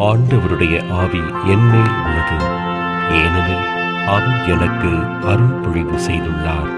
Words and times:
ஆண்டவருடைய 0.00 0.90
ஆவி 0.90 1.22
என்மேல் 1.46 1.94
உள்ளது. 2.04 2.36
ஏனெனில் 3.10 3.66
அவர் 4.06 4.46
எனக்கு 4.46 4.90
அருள் 5.26 5.58
பொழிவு 5.62 5.98
செய்துள்ளார். 5.98 6.70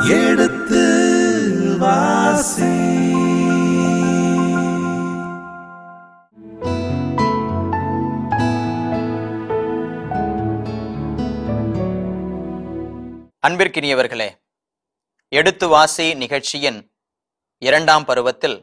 எடுத்து 0.08 0.84
வாசி. 1.78 2.81
அன்பிற்கினியவர்களே 13.46 14.26
எடுத்து 15.28 15.68
வாசி 15.68 16.04
நிகழ்ச்சியின் 16.14 16.76
இரண்டாம் 17.58 18.04
பருவத்தில் 18.04 18.54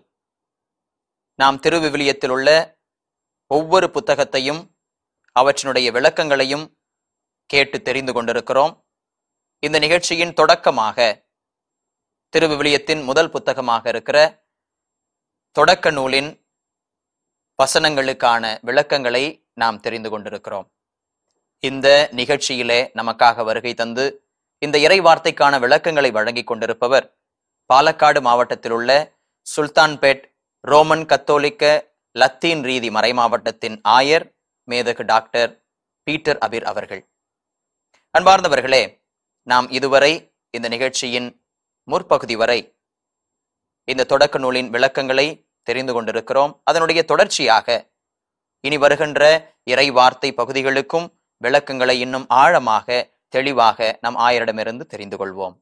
நாம் 1.35 1.57
திருவிவிலியத்தில் 1.59 2.29
உள்ள 2.29 2.49
ஒவ்வொரு 3.47 3.89
புத்தகத்தையும் 3.89 4.61
அவற்றினுடைய 5.35 5.88
விளக்கங்களையும் 5.91 6.65
கேட்டு 7.45 7.81
தெரிந்து 7.81 8.13
கொண்டிருக்கிறோம். 8.13 8.73
இந்த 9.59 9.79
நிகழ்ச்சியின் 9.79 10.33
தொடக்கமாக 10.33 11.27
திருவிவிலியத்தின் 12.33 13.03
முதல் 13.03 13.30
புத்தகமாக 13.30 13.89
இருக்கிற 13.89 14.47
தொடக்க 15.52 15.91
நூலின் 15.91 16.31
வசனங்களுக்கான 17.59 18.57
விளக்கங்களை 18.61 19.23
நாம் 19.53 19.80
தெரிந்து 19.80 20.09
கொண்டிருக்கிறோம். 20.09 20.71
இந்த 21.59 22.09
நிகழ்ச்சியிலே 22.11 22.81
நமக்காக 23.02 23.43
வருகை 23.43 23.73
தந்து 23.73 24.07
இந்த 24.62 24.77
இறை 24.86 24.99
வார்த்தைக்கான 25.02 25.53
விளக்கங்களை 25.64 26.09
வழங்கிக் 26.11 26.50
கொண்டிருப்பவர் 26.50 27.06
பாலக்காடு 27.70 28.20
மாவட்டத்தில் 28.22 28.75
உள்ள 28.78 28.92
சுல்தான்பேட் 29.47 30.23
ரோமன் 30.64 31.06
கத்தோலிக்க 31.06 31.64
லத்தீன் 32.16 32.64
ரீதி 32.67 32.89
மறைமாவட்டத்தின் 32.98 33.78
ஆயர் 33.98 34.25
மேதகு 34.67 35.03
டாக்டர் 35.03 35.52
பீட்டர் 36.08 36.39
அபிர் 36.45 36.66
அவர்கள். 36.72 37.02
அன்பார்ந்தவர்களே 38.16 38.83
நாம் 39.48 39.67
இதுவரை 39.70 40.11
இந்த 40.53 40.67
நிகழ்ச்சியின் 40.67 41.30
முற்பகுதி 41.88 42.36
வரை 42.36 42.59
இந்த 43.88 44.08
தொடக்க 44.11 44.39
நூலின் 44.39 44.70
விளக்கங்களை 44.70 45.28
தெரிந்து 45.67 45.94
கொண்டிருக்கிறோம். 45.94 46.52
அதனுடைய 46.64 47.00
தொடர்ச்சியாக 47.11 47.67
இனி 48.64 48.78
வருகின்ற 48.78 49.22
இறை 49.64 49.88
வார்த்தை 49.98 50.30
பகுதிகளுக்கும் 50.33 51.08
விளக்கங்களை 51.44 51.95
இன்னும் 52.00 52.28
ஆழமாக 52.42 52.88
தெளிவாக 53.35 53.97
நம் 54.02 54.17
ஆயரிடமிருந்து 54.17 54.85
தெரிந்து 54.94 55.17
கொள்வோம். 55.17 55.55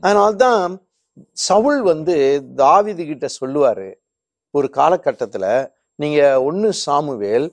அதனால்தான் 0.00 0.72
சவுல் 1.32 1.80
வந்து 1.82 2.16
தாவீது 2.54 3.02
கிட்ட 3.06 3.26
சொல்லுவாரு 3.40 3.88
ஒரு 4.50 4.68
காலகட்டத்துல 4.72 5.46
நீங்க 5.98 6.20
ஒன்னு 6.42 6.68
சாமுவேல் 6.84 7.48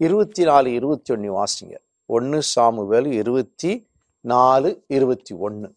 இருபத்தி 0.00 0.42
நாலு 0.42 0.68
இருபத்தி 0.72 1.10
ஒன்னு 1.14 1.30
வாசிங்க. 1.38 1.74
ஒன்னு 2.10 2.38
சாமுவேல் 2.54 3.08
இருபத்தி 3.12 3.72
நாலு 4.24 4.70
இருபத்தி 4.86 5.34
ஒன்னு 5.46 5.68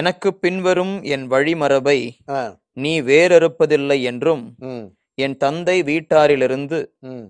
எனக்கு 0.00 0.30
பின்வரும் 0.34 0.94
என் 1.14 1.30
வழிமரபை 1.30 1.98
நீ 2.72 2.92
வேறறுப்பதில்லை 3.00 3.98
என்றும் 4.02 4.44
என் 5.22 5.36
தந்தை 5.40 5.76
வீட்டாரிலிருந்து. 5.82 6.78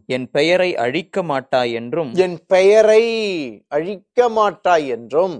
என் 0.09 0.27
பெயரை 0.31 0.69
அழிக்க 0.83 1.23
மாட்டாய் 1.23 1.73
என்றும் 1.79 2.11
என் 2.21 2.39
பெயரை 2.47 3.03
அழிக்க 3.73 4.29
மாட்டாய் 4.37 4.87
என்றும் 4.94 5.37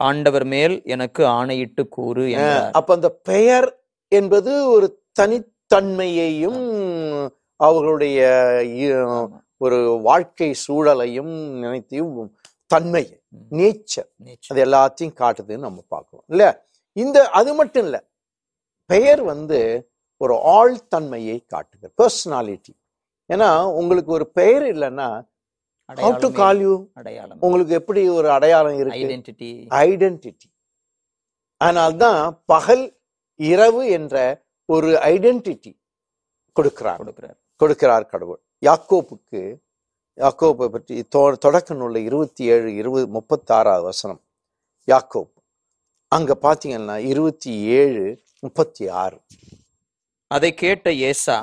ஆண்டவர் 0.00 0.46
மேல் 0.52 0.76
எனக்கு 0.94 1.22
ஆணையிட்டு 1.32 1.82
கூறு 1.90 2.24
அப்ப 2.74 2.90
அந்த 2.94 3.10
பெயர் 3.28 3.68
என்பது 4.12 4.52
ஒரு 4.70 4.86
தனித்தன்மையையும் 5.20 6.62
அவர்களுடைய 7.60 8.20
ஒரு 9.60 9.76
வாழ்க்கை 10.02 10.48
சூழலையும் 10.62 11.34
நினைத்தையும் 11.60 12.10
தன்மை 12.70 13.02
ம். 13.32 13.46
நேச்சர். 13.52 14.08
அது 14.44 14.60
எல்லாத்தையும் 14.64 15.16
காட்டுதுன்னு 15.18 15.66
நம்ம 15.66 15.82
பார்க்கிறோம் 15.88 16.26
இல்ல 16.30 16.44
இந்த 16.96 17.18
அது 17.38 17.50
மட்டும் 17.54 17.84
இல்ல 17.84 17.98
பெயர் 18.90 19.22
வந்து 19.28 19.58
ஒரு 20.16 20.34
ஆழ்தன்மையை 20.34 21.46
காட்டுது 21.46 21.92
பர்சனாலிட்டி 22.02 22.80
ஏன்னா 23.32 23.64
உங்களுக்கு 23.64 24.12
ஒரு 24.12 24.30
பெயர் 24.30 24.62
இல்லைன்னா 24.62 25.32
அடையாளமே- 25.92 26.10
call 26.34 26.66
you? 26.66 26.90
அடையாளம். 26.94 27.40
உங்களுக்கு 27.40 27.74
எப்படி 27.74 28.08
ஒரு 28.08 28.30
அடையாளம் 28.30 28.78
இருக்கு? 28.78 28.98
ஐடென்டிட்டி 28.98 29.66
ஐடென்டிட்டி 29.70 30.52
அதனால்தான் 31.56 32.42
பகல் 32.46 33.00
இரவு 33.34 33.88
என்ற 33.88 34.44
ஒரு 34.64 34.88
ஐடென்டிட்டி 34.88 35.80
கொடுக்கிறார். 36.60 36.96
கொடுக்கிறார். 36.96 37.38
கொடுக்கிறார் 37.64 38.06
கடவுள். 38.06 38.40
யாக்கோப்புக்கு 38.66 39.56
யாக்கோப்பை 40.16 40.68
பற்றி 40.68 41.04
தொடக்க 41.38 41.74
நூல்ல 41.74 41.96
இருபத்தி 41.96 42.44
ஏழு 42.44 42.74
இருபது 42.74 43.06
முப்பத்தாறாவது 43.06 43.82
வசனம். 43.82 44.20
யாக்கோப். 44.86 45.32
அங்க 46.08 46.38
பாத்தீங்கன்னா 46.42 46.96
இருபத்தி 46.96 47.60
ஏழு 47.60 48.22
முப்பத்தி 48.40 48.88
ஆறு. 48.88 49.20
அதை 50.30 50.50
கேட்ட 50.54 50.92
ஏசா 51.08 51.36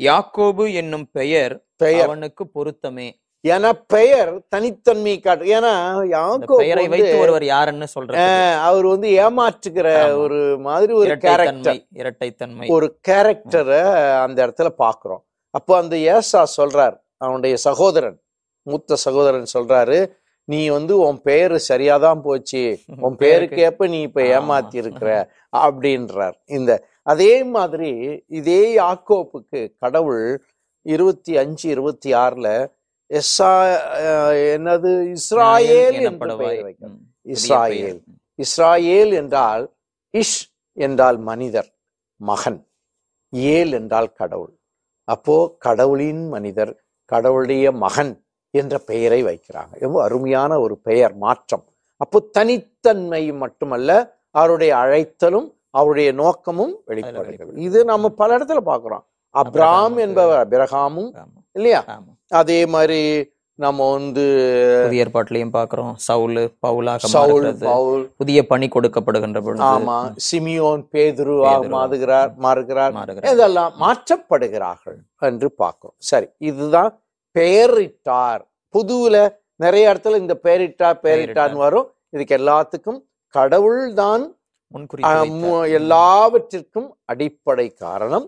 யாக்கோபு 0.00 0.64
என்னும் 0.74 1.06
பெயர் 1.12 1.54
பெயர். 1.76 2.04
அவனுக்கு 2.04 2.44
பொருத்தமே. 2.54 3.08
என 3.44 3.72
பெயர் 3.86 4.30
தனித்தன்மை 4.48 5.14
காட்டு 5.20 5.44
ஏன்னா 5.56 5.72
யாக்கோப் 6.12 6.60
பெயரை 6.62 6.84
வைத்து 6.88 7.18
ஒருவர் 7.18 7.44
யாருன்னு 7.44 7.86
சொல்ற 7.94 8.14
அவர் 8.60 8.86
வந்து 8.86 9.08
ஏமாற்றுகிற. 9.24 9.86
ஒரு 10.18 10.38
மாதிரி 10.58 10.92
ஒரு 10.92 11.16
கேரக்டர் 11.16 11.80
இரட்டைத்தன்மை. 11.94 12.66
ஒரு 12.68 12.86
கேரக்டரை 13.08 13.80
அந்த 14.24 14.38
இடத்துல 14.46 14.70
பாக்குறோம் 14.84 15.22
அப்போ 15.54 15.76
அந்த 15.76 15.96
ஏசா 16.14 16.42
சொல்றார் 16.56 16.96
அவனுடைய 17.16 17.56
சகோதரன் 17.56 18.18
மூத்த 18.66 18.96
சகோதரன் 18.96 19.52
சொல்றாரு 19.54 19.98
நீ 20.44 20.68
வந்து 20.68 20.98
உன் 20.98 21.22
பேரு 21.22 21.60
சரியாதான் 21.68 22.20
போச்சு. 22.20 22.78
உன் 23.00 23.16
பேருக்கு 23.16 23.56
ஏப்ப 23.56 23.86
நீ 23.86 24.00
இப்ப. 24.00 24.22
ஏமாத்தி 24.22 24.74
இருக்கிற 24.74 25.30
அப்படின்றார். 25.56 26.34
இந்த 26.44 26.88
அதே 27.02 27.44
மாதிரி 27.44 28.24
இதே 28.28 28.76
யாக்கோப்புக்கு 28.76 29.74
கடவுள் 29.78 30.44
இருபத்தி 30.82 31.36
அஞ்சு 31.36 31.70
இருபத்தி 31.70 32.12
ஆறுல 32.12 32.72
எஸ்ஸா 33.10 33.52
என்னது? 34.56 35.16
இஸ்ராயேல் 35.16 36.00
என்று. 36.02 36.36
பெயர் 36.36 36.74
இஸ்ராயேல். 37.26 38.02
இஸ்ராயேல் 38.36 39.12
என்றால் 39.12 39.74
இஷ் 40.18 40.42
என்றால் 40.72 41.18
மனிதர் 41.18 41.70
மகன். 42.16 42.66
ஏல் 43.32 43.72
என்றால் 43.72 44.12
கடவுள். 44.12 44.54
அப்போ 45.04 45.56
கடவுளின் 45.58 46.28
மனிதர் 46.28 46.82
கடவுளுடைய 47.04 47.72
மகன் 47.72 48.23
என்ற 48.54 48.78
பெயரை 48.78 49.20
வைக்கிறாங்க. 49.24 49.72
ரொம்ப 49.78 49.98
அருமையான 50.02 50.60
ஒரு 50.60 50.74
பெயர் 50.78 51.14
மாற்றம். 51.16 51.64
அப்போ 52.00 52.18
தனித்தன்மை 52.38 53.32
மட்டுமல்ல 53.32 53.90
அவருடைய 54.30 54.72
அழைத்தலும் 54.76 55.48
அவருடைய 55.70 56.12
நோக்கமும் 56.12 56.74
வெளிப்படுகிறது. 56.84 57.52
இது 57.60 57.84
நம்ம 57.84 58.08
பல 58.08 58.38
இடத்துல 58.38 58.60
பார்க்கிறோம். 58.70 59.04
அப்ராம் 59.34 59.96
என்பவர் 59.96 60.42
அபிரகாமும் 60.44 61.10
இல்லையா. 61.52 61.80
அதே 62.28 62.66
மாதிரி 62.66 63.00
நம்ம 63.58 63.92
வந்து 63.92 64.22
புதிய 64.84 65.04
ஏற்பாட்டிலையும் 65.04 65.52
பாக்குறோம் 65.56 65.92
சவுல் 66.06 66.38
பவுலாக 66.66 67.10
சவுல். 67.12 67.46
பவுல். 67.66 68.04
புதிய 68.16 68.38
பணி 68.46 68.66
கொடுக்கப்படுகின்ற 68.68 69.40
பொழுது 69.42 69.64
ஆமா. 69.64 69.96
சிமியோன் 70.28 70.82
பேதுருவா 70.94 71.50
பேதுருவா. 71.50 71.74
மாறுகிறார் 71.76 72.30
மாறுகிறார். 72.46 72.92
மாறுகிறார். 72.92 73.32
இதெல்லாம் 73.34 73.72
மாற்றப்படுகிறார்கள் 73.80 74.98
என்று 75.30 75.50
பார்க்கிறோம். 75.62 75.96
சரி 76.10 76.28
இதுதான் 76.50 76.92
பெயரிட்டார். 77.38 78.42
புதுவுல 78.74 79.16
நிறைய 79.56 79.92
இடத்துல 79.92 80.16
இந்த 80.16 80.40
பெயரிட்டார் 80.42 80.98
பெயரிட்டார்னு 81.02 81.56
வரும். 81.56 81.92
இதுக்கு 82.10 82.36
எல்லாத்துக்கும் 82.36 83.00
கடவுள் 83.28 83.92
தான். 83.92 84.36
எல்லாவற்றிற்கும் 85.68 86.96
அடிப்படை 87.04 87.66
காரணம். 87.72 88.26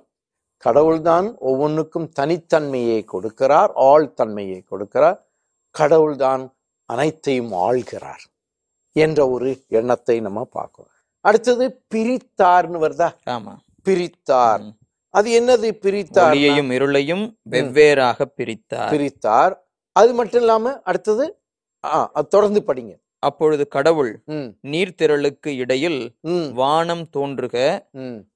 கடவுள்தான் 0.56 1.36
ஒவ்வொன்றுக்கும் 1.38 2.10
தனித்தன்மையை 2.20 3.04
கொடுக்கிறார் 3.12 3.70
ஆழ்தன்மையை 3.76 4.60
கொடுக்கிறார். 4.70 5.18
கடவுள்தான் 5.70 6.54
அனைத்தையும் 6.84 7.52
ஆள்கிறார் 7.52 8.24
என்ற 8.92 9.28
ஒரு 9.28 9.64
எண்ணத்தை 9.68 10.20
நம்ம 10.20 10.44
பார்க்கிறோம். 10.44 10.90
அடுத்தது 11.20 11.82
பிரித்தார்னு 11.94 12.78
வருதா? 12.84 13.08
ஆமா. 13.30 13.54
பிரித்தார். 13.82 14.62
அது 15.18 15.28
என்னது 15.38 15.68
பிரித்தார் 15.84 16.34
ஒளியையும் 16.34 16.70
இருளையும் 16.76 17.24
வெவ்வேறாக 17.52 18.28
பிரித்தார். 18.38 18.92
பிரித்தார். 18.94 19.54
அது 19.96 20.12
மட்டும் 20.20 20.42
இல்லாம 20.44 20.72
அடுத்தது 20.90 21.24
தொடர்ந்து 22.34 22.60
படிங்க. 22.68 22.94
அப்பொழுது 23.26 23.64
கடவுள் 23.74 24.10
நீர்த்திரளுக்கு 24.72 25.50
இடையில் 25.62 26.00
வானம் 26.58 27.04
தோன்றுக 27.16 27.56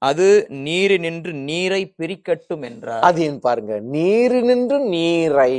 அது 0.08 0.26
நீரினின்று 0.66 1.32
நீரை 1.48 1.82
பிரிக்கட்டும் 1.98 2.64
என்றார். 2.68 3.04
அது 3.08 3.26
பாருங்க 3.46 3.74
நீர். 3.94 4.36
நின்று 4.50 4.78
நீரை. 4.94 5.54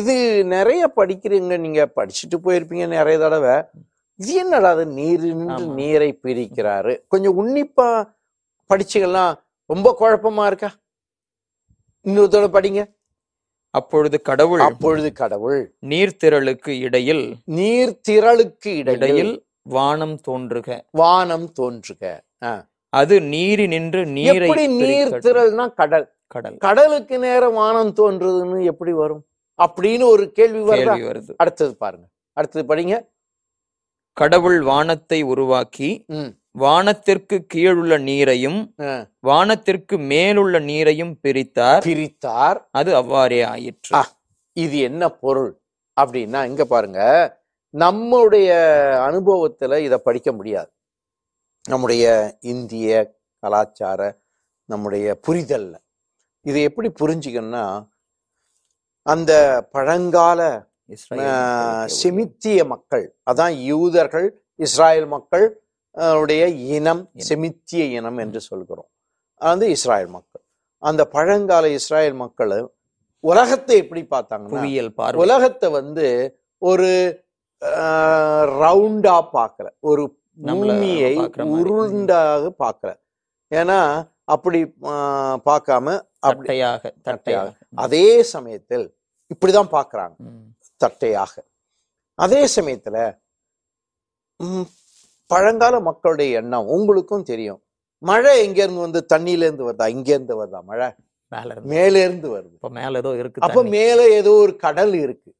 இது 0.00 0.14
நிறைய 0.54 0.82
படிக்கிறீங்க 1.00 1.58
நீங்க 1.64 1.82
படிச்சுட்டு 1.98 2.38
போயிருப்பீங்க 2.46 2.86
நிறைய 2.96 3.18
தடவை. 3.24 3.56
இது 4.20 4.34
என்னடா 4.42 4.70
அது? 4.76 4.86
நீர் 5.00 5.26
நின்று 5.40 5.64
ஆமா. 5.66 5.74
நீரை 5.80 6.10
பிரிக்கிறாரு. 6.24 6.94
கொஞ்சம் 7.14 7.38
உன்னிப்பா 7.40 7.88
படிச்சுக்கலாம். 8.70 9.34
ரொம்ப 9.66 9.96
குழப்பமா 10.00 10.46
இருக்கா? 10.46 10.70
இன்னொரு 12.00 12.28
தடவை 12.28 12.54
படிங்க. 12.60 12.82
அப்பொழுது 13.70 14.22
கடவுள் 14.22 14.60
அப்பொழுது 14.60 15.12
கடவுள் 15.12 15.60
நீர்த்திரளுக்கு 15.86 16.72
இடையில் 16.80 17.36
நீர் 17.44 18.00
திரளுக்கு 18.08 18.76
இடையில் 18.76 19.32
வானம் 19.62 20.20
தோன்றுக. 20.28 20.80
வானம் 20.90 21.52
தோன்றுக. 21.60 22.02
அது 22.88 23.20
நீரை 23.20 23.66
எப்படி 23.66 24.66
நீர் 24.66 25.08
பிரிக்கட்டும். 25.08 25.24
திரள்னா 25.26 25.72
கடல். 25.72 26.12
கடல். 26.26 26.56
கடலுக்கு 26.56 27.18
நேரம் 27.18 27.52
வானம் 27.52 27.94
தோன்றுதுன்னு 27.94 28.64
எப்படி 28.64 28.92
வரும்? 28.92 29.24
அப்படின்னு 29.62 30.04
ஒரு 30.04 30.32
கேள்வி 30.32 30.58
வருதா? 30.58 31.34
அடுத்தது 31.36 31.76
பாருங்க. 31.76 32.06
அடுத்தது 32.32 32.74
படிங்க. 32.74 32.94
கடவுள் 34.12 34.60
வானத்தை 34.62 35.22
உருவாக்கி 35.22 35.88
வானத்திற்கு 36.54 37.36
கீழுள்ள 37.54 37.94
நீரையும். 38.08 38.58
வானத்திற்கு 39.20 39.94
மேலுள்ள 40.10 40.58
நீரையும் 40.68 41.14
பிரித்தார் 41.24 41.82
பிரித்தார் 41.84 42.58
அது 42.70 42.90
அவ்வாறே 42.96 43.40
ஆயிற்று. 43.44 43.92
இது 44.56 44.76
என்ன 44.80 45.02
பொருள் 45.22 45.52
அப்படின்னா 45.96 46.40
இங்க 46.44 46.62
பாருங்க 46.64 47.00
நம்முடைய 47.74 48.50
அனுபவத்துல 49.06 49.78
இத 49.78 49.94
படிக்க 49.98 50.28
முடியாது 50.32 50.70
நம்முடைய 51.64 52.04
இந்திய 52.52 52.88
கலாச்சார 53.42 54.00
நம்முடைய 54.68 55.06
புரிதல்ல 55.26 55.74
இதை 56.46 56.60
எப்படி 56.62 56.88
புரிஞ்சுக்கணும்னா 57.00 57.64
அந்த 59.06 59.32
பழங்கால 59.72 60.40
செமித்திய 61.98 62.60
மக்கள் 62.66 63.04
அதான் 63.30 63.54
யூதர்கள் 63.64 64.26
இஸ்ராயல் 64.58 65.08
மக்கள் 65.08 65.46
உடைய 66.20 66.44
இனம். 66.76 67.02
செமித்திய 67.28 67.82
இனம் 67.98 68.18
என்று 68.24 68.40
சொல்கிறோம். 68.48 68.88
அது 69.40 69.64
இஸ்ராயல் 69.76 70.12
மக்கள். 70.16 70.42
அந்த 70.82 71.02
பழங்கால 71.14 71.64
இஸ்ராயல் 71.78 72.16
மக்கள் 72.22 72.54
உலகத்தை 73.24 73.76
எப்படி 73.82 74.02
பார்த்தாங்கன்னா 74.14 75.14
உலகத்தை 75.24 75.68
வந்து 75.80 76.06
ஒரு 76.70 76.90
ரவுண்டா 78.62 79.16
பார்க்கல. 79.36 79.68
ஒரு 79.90 80.02
பூமியை. 80.46 81.14
உருண்டாக 81.58 82.50
பார்க்கல. 82.64 82.90
ஏன்னா 83.50 83.78
அப்படி 84.34 84.60
பார்க்காம 85.48 85.86
அப்படி 86.26 86.48
தட்டையாக 86.48 86.92
தட்டையாக. 87.08 87.50
அதே 87.84 88.06
சமயத்தில் 88.34 88.86
இப்படிதான் 89.34 89.72
பார்க்கறாங்க. 89.76 90.14
தட்டையாக. 90.84 91.34
அதே 92.18 92.42
சமயத்துல 92.56 92.96
பழங்கால 95.30 95.74
மக்களுடைய 95.82 96.38
எண்ணம் 96.38 96.70
உங்களுக்கும் 96.74 97.28
தெரியும். 97.28 97.60
மழை 98.02 98.32
எங்க 98.44 98.58
இருந்து 98.62 98.82
வந்து 98.82 99.00
தண்ணியில 99.12 99.46
இருந்து 99.46 99.66
வருதா? 99.66 99.86
இங்க 99.88 100.10
இருந்து 100.12 100.34
வருதா 100.36 100.60
மழை? 100.64 100.88
மேல 101.72 101.94
இருந்து 102.04 102.28
வருது. 102.30 102.54
இப்ப 102.56 102.70
மேல 102.74 102.98
ஏதோ 103.00 103.12
இருக்கு 103.20 103.40
அப்ப. 103.40 103.52
மேல 103.74 104.00
ஏதோ 104.16 104.32
ஒரு 104.40 104.52
கடல் 104.58 104.94
இருக்கு. 105.00 105.30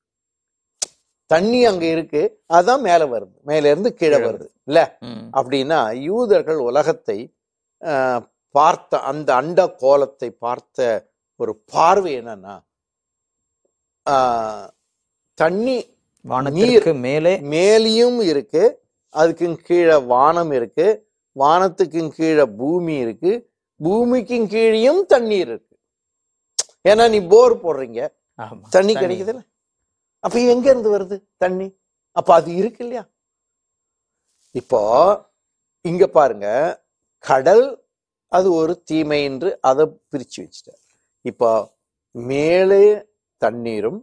தண்ணி 1.30 1.60
அங்க 1.66 1.84
இருக்கு. 1.90 2.22
அதான் 2.50 2.82
மேல 2.82 3.02
வருது. 3.12 3.34
மேல 3.44 3.68
இருந்து 3.68 3.90
கீழே 3.94 4.18
வருது. 4.26 4.46
இல்ல. 4.68 4.80
அப்படின்னா 5.34 5.78
யூதர்கள் 6.04 6.60
உலகத்தை 6.66 7.18
ஆஹ், 7.82 8.22
பார்த்த 8.54 9.00
அந்த 9.08 9.28
அண்ட 9.34 9.60
கோலத்தை 9.78 10.28
பார்த்த 10.38 10.78
ஒரு 11.40 11.52
பார்வை 11.72 12.12
என்னன்னா 12.18 12.54
ஆஹ், 14.06 14.66
தண்ணி 15.38 15.76
வானத்திற்கு 16.24 16.64
மேலே 17.02 17.32
மேலேயும் 17.52 18.18
இருக்கு 18.24 18.62
அதுக்கு 19.20 19.46
கீழே 19.68 19.96
வானம் 20.12 20.52
இருக்கு 20.58 20.86
வானத்துக்கு 21.42 22.00
கீழே 22.18 22.44
பூமி 22.60 22.94
இருக்கு 23.04 23.32
பூமிக்கும் 23.84 24.48
கீழேயும் 24.54 25.00
தண்ணீர் 25.12 25.48
இருக்கு. 25.52 25.74
ஏன்னா 26.90 27.04
நீ 27.14 27.18
போர் 27.32 27.54
போடுறீங்க. 27.64 28.00
தண்ணி 28.76 28.92
கிடைக்குதுல்ல. 28.94 29.42
அப்ப 30.26 30.36
எங்க 30.52 30.66
இருந்து 30.72 30.90
வருது 30.94 31.16
தண்ணி? 31.42 31.68
அப்ப 32.18 32.30
அது 32.38 32.50
இருக்கு 32.60 32.82
இல்லையா? 32.84 33.04
இப்போ 34.60 34.80
இங்க 35.90 36.04
பாருங்க 36.16 36.48
கடல் 37.24 37.64
அது 38.36 38.48
ஒரு 38.60 38.72
தீமை 38.88 39.18
என்று 39.30 39.48
அதை 39.70 39.84
பிரிச்சு 40.10 40.38
வச்சுட்டார். 40.42 40.82
இப்போ 41.30 41.50
மேலே 42.14 42.84
தண்ணீரும் 43.42 44.00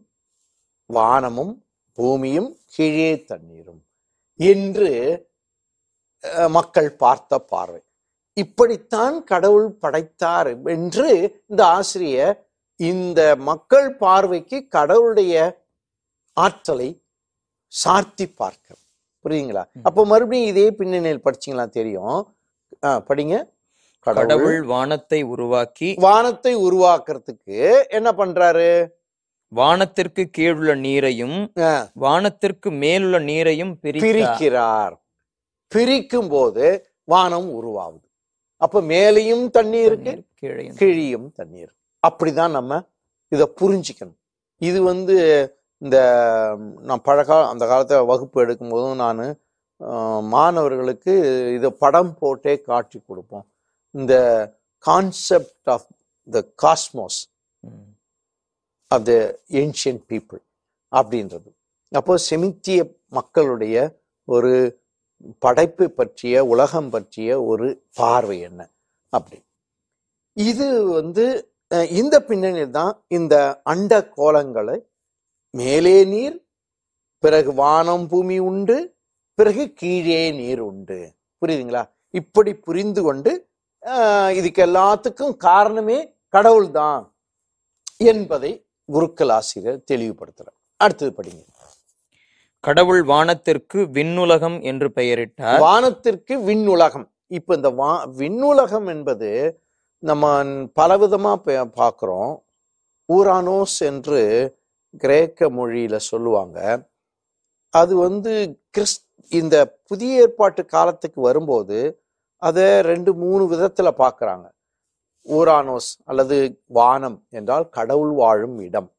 வானமும் 0.97 1.53
பூமியும் 1.97 2.49
கீழே 2.75 3.13
தண்ணீரும். 3.31 3.81
என்று 4.49 4.91
மக்கள் 6.57 6.89
பார்த்த 7.03 7.39
பார்வை. 7.51 7.81
இப்படித்தான் 8.37 9.15
கடவுள் 9.31 9.69
படைத்தார் 9.83 10.49
என்று 10.75 11.07
இந்த 11.51 11.61
ஆசிரியர் 11.77 12.35
இந்த 12.79 13.21
மக்கள் 13.49 13.89
பார்வைக்கு 14.03 14.57
கடவுளுடைய 14.75 15.35
ஆற்றலை 16.37 16.89
சார்த்தி 17.73 18.25
பார்க்க. 18.41 18.67
புரியுதுங்களா? 19.25 19.63
அப்போ 19.87 20.01
மறுபடியும் 20.11 20.51
இதே 20.51 20.67
பின்னணியில் 20.79 21.25
படிச்சீங்களா? 21.25 21.65
தெரியும். 21.79 22.19
படிங்க. 23.09 23.35
கடவுள் 24.07 24.61
வானத்தை 24.71 25.19
உருவாக்கி 25.33 25.89
வானத்தை 26.05 26.53
உருவாக்குறதுக்கு 26.67 27.57
என்ன 27.97 28.09
பண்றாரு? 28.21 28.69
வானத்திற்கு 29.59 30.23
கீழுள்ள 30.37 30.73
நீரையும் 30.85 31.39
வானத்திற்கு 32.03 32.69
மேலுள்ள 32.83 33.19
நீரையும். 33.19 33.73
பிரிக்கிறார். 33.83 34.95
பிரிக்கும் 35.67 36.29
போது 36.33 36.65
வானம் 37.03 37.49
உருவாகுது. 37.57 38.07
அப்ப 38.65 38.81
மேலேயும் 38.81 39.45
தண்ணி 39.49 39.79
இருக்கு 39.89 40.11
தண்ணீர் 40.39 40.79
கீழையும் 40.81 41.27
தண்ணீர். 41.39 41.73
அப்படிதான் 42.07 42.55
நம்ம 42.57 42.81
இதை 43.35 43.45
புரிஞ்சிக்கணும். 43.61 44.19
இது 44.57 44.79
வந்து 44.83 45.17
இந்த 45.77 45.97
நான் 46.87 47.05
பழகா 47.05 47.37
அந்த 47.51 47.65
காலத்துல 47.71 48.05
வகுப்பு 48.05 48.45
எடுக்கும்போதும் 48.45 49.01
நான் 49.03 49.23
மாணவர்களுக்கு 50.35 51.13
இதை 51.57 51.69
படம் 51.83 52.13
போட்டே 52.19 52.53
காட்டி 52.61 52.99
கொடுப்போம். 53.07 53.45
இந்த 53.99 54.13
concept 54.77 55.69
of 55.75 55.87
the 56.31 56.43
cosmos. 56.63 57.21
Of 58.91 59.05
the 59.09 59.13
ancient 59.61 60.03
people 60.11 60.41
அப்படின்றது. 60.93 61.49
அப்போ 61.91 62.13
செமித்திய 62.29 62.79
மக்களுடைய 63.17 63.75
ஒரு 64.27 64.53
படைப்பு 65.45 65.85
பற்றிய 65.99 66.35
உலகம் 66.53 66.89
பற்றிய 66.93 67.29
ஒரு 67.51 67.67
பார்வை 67.99 68.37
என்ன 68.47 68.61
அப்படி. 69.13 69.39
இது 70.37 70.67
வந்து 70.97 71.25
இந்த 72.01 72.15
பின்னணியில் 72.29 72.75
தான் 72.79 72.93
இந்த 73.17 73.35
அண்ட 73.71 73.99
கோலங்களை 74.17 74.77
மேலே 75.53 75.97
நீர் 76.13 76.37
பிறகு 77.23 77.51
வானம் 77.61 78.05
பூமி 78.11 78.37
உண்டு 78.49 78.77
பிறகு 79.39 79.63
கீழே 79.81 80.23
நீர் 80.39 80.61
உண்டு. 80.69 80.99
புரியுதுங்களா? 81.41 81.83
இப்படி 82.19 82.51
புரிந்து 82.65 83.01
கொண்டு 83.07 83.31
இதுக்கு 84.37 84.61
எல்லாத்துக்கும் 84.69 85.35
காரணமே 85.47 85.99
கடவுள்தான் 86.35 87.03
என்பதை 88.11 88.51
குருக்கள் 88.91 89.29
ஆசிரியர் 89.29 89.83
தெளிவுபடுத்துறார். 89.91 90.59
அடுத்தது 90.77 91.13
படிங்க. 91.23 91.47
கடவுள் 92.59 93.03
வானத்திற்கு 93.03 93.77
விண்ணுலகம் 93.77 94.61
என்று 94.63 94.91
பெயரிட்டார். 94.95 95.59
வானத்திற்கு 95.59 96.39
விண்ணுலகம். 96.39 97.09
இப்ப 97.27 97.55
இந்த 97.55 97.69
வா 97.69 98.07
விண்ணுலகம் 98.07 98.87
என்பது 98.87 99.59
நம்ம 99.97 100.43
பலவிதமா 100.53 101.41
பே- 101.45 101.65
பார்க்கிறோம் 101.65 102.43
ஊரானோஸ் 103.13 103.79
என்று 103.79 104.21
கிரேக்க 104.97 105.49
மொழியில 105.51 105.95
சொல்லுவாங்க. 105.95 106.89
அது 107.69 107.95
வந்து 107.95 108.61
கிறிஸ் 108.69 109.07
இந்த 109.29 109.77
புதிய 109.87 110.21
ஏற்பாட்டு 110.21 110.65
காலத்துக்கு 110.65 111.21
வரும்போது 111.21 112.01
அதை 112.37 112.81
ரெண்டு 112.81 113.13
மூணு 113.13 113.51
விதத்துல 113.51 113.91
பார்க்கறாங்க 113.97 114.51
ஊரானோஸ் 115.29 115.89
அல்லது 116.05 116.63
வானம் 116.65 117.23
என்றால் 117.29 117.69
கடவுள் 117.69 118.11
வாழும் 118.11 118.59
இடம். 118.59 118.91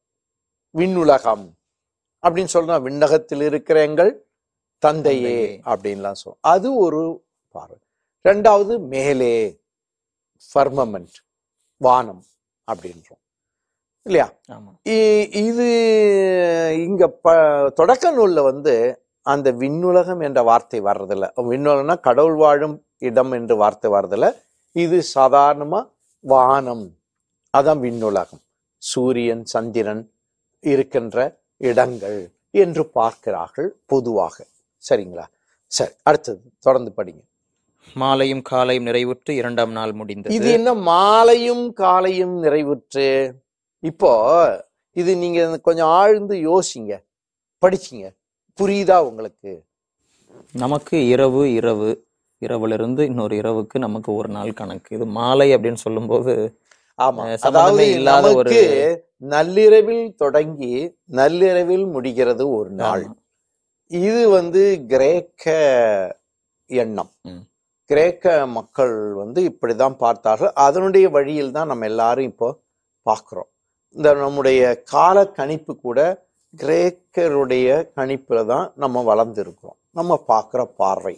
விண்ணுலகம் 0.77 1.45
அப்படின்னு 2.27 2.51
சொன்னா 2.55 2.75
விண்ணகத்தில் 2.79 3.41
இருக்கிற 3.41 3.81
எங்கள் 3.81 4.11
தந்தையே. 4.77 5.59
அப்படின்லாம் 5.65 6.19
சொல்லும் 6.21 6.43
அது 6.53 6.67
ஒரு 6.85 7.01
பார்வை. 7.51 7.79
ரெண்டாவது 8.29 8.79
மேலே 8.93 9.33
ஃபர்மமெண்ட் 10.53 11.17
வானம் 11.77 12.23
அப்படின்றோம். 12.71 13.21
இல்லையா? 14.01 14.27
இது 15.47 15.67
இங்க 16.85 17.07
ப 17.07 17.33
தொடக்க 17.69 18.11
நூல்ல 18.11 18.43
வந்து 18.43 18.73
அந்த 19.21 19.51
விண்ணுலகம் 19.51 20.21
என்ற 20.23 20.41
வார்த்தை 20.41 20.81
வர்றதில்ல. 20.81 21.25
விண்ணுலகம்னா 21.51 21.99
கடவுள் 21.99 22.35
வாழும் 22.35 22.85
இடம் 22.97 23.31
என்று 23.31 23.55
வார்த்தை 23.55 23.91
வர்றதில்ல. 23.91 24.29
இது 24.71 25.03
சாதாரணமா 25.15 25.81
வானம் 26.31 26.85
அதான் 27.57 27.81
விண்ணுலகம். 27.85 28.43
சூரியன் 28.77 29.45
சந்திரன் 29.45 30.03
இருக்கின்ற 30.59 31.17
இடங்கள் 31.57 32.19
என்று 32.51 32.83
பார்க்கிறார்கள் 32.97 33.69
பொதுவாக. 33.85 34.35
சரிங்களா? 34.89 35.25
சரி 35.71 35.93
அடுத்தது 36.03 36.41
தொடர்ந்து 36.59 36.91
படிங்க. 36.97 37.23
மாலையும் 37.93 38.41
காலையும் 38.41 38.85
நிறைவுற்று 38.85 39.31
இரண்டாம் 39.41 39.71
நாள் 39.71 39.89
இது 39.89 39.97
முடிந்தது 39.97 40.51
என்ன 40.51 40.73
மாலையும் 40.73 41.73
காலையும் 41.73 42.35
நிறைவுற்று? 42.43 43.33
இப்போ 43.79 44.11
இது 44.91 45.17
நீங்க 45.17 45.59
கொஞ்சம் 45.59 45.87
ஆழ்ந்து 45.87 46.35
யோசிங்க 46.49 46.93
படிச்சிங்க. 47.61 48.07
புரியுதா 48.59 48.97
உங்களுக்கு? 49.09 49.53
நமக்கு 50.51 51.07
இரவு 51.07 51.53
இரவு. 51.53 51.91
இரவுல 52.45 52.73
இருந்து 52.73 53.05
இன்னொரு 53.05 53.35
இரவுக்கு 53.35 53.79
நமக்கு 53.79 54.13
ஒரு 54.13 54.29
நாள் 54.29 54.53
கணக்கு. 54.53 54.95
இது 54.95 55.05
மாலை 55.05 55.55
அப்படின்னு 55.55 55.73
சொல்லும்போது 55.73 56.57
அதாவது 57.41 57.91
இல்லாத 57.91 58.27
ஒரு- 58.29 58.97
நள்ளிரவில் 59.17 60.15
தொடங்கி 60.15 60.97
நள்ளிரவில் 61.03 61.85
முடிகிறது 61.85 62.51
ஒரு 62.55 62.69
நாள். 62.69 63.07
இது 63.87 64.29
வந்து 64.29 64.85
கிரேக்க 64.87 66.19
எண்ணம். 66.65 67.09
கிரேக்க 67.85 68.47
மக்கள் 68.47 69.13
வந்து 69.13 69.49
இப்படிதான் 69.49 69.95
பார்த்தார்கள். 69.95 70.51
அதனுடைய 70.53 71.09
வழியில் 71.09 71.51
தான் 71.51 71.67
நம்ம 71.67 71.85
எல்லாரும் 71.85 72.25
இப்போ 72.25 72.57
பார்க்கிறோம். 73.01 73.47
இந்த 73.89 74.13
நம்முடைய 74.13 74.83
கால 74.83 75.27
கணிப்பு 75.27 75.77
கூட 75.77 76.25
கிரேக்கருடைய 76.57 77.89
கணிப்புல 77.95 78.45
தான் 78.45 78.71
நம்ம 78.75 79.15
வளர்ந்துருக்கிறோம். 79.15 79.77
நம்ம 79.91 80.17
பார்க்கிற 80.17 80.65
பார்வை. 80.65 81.17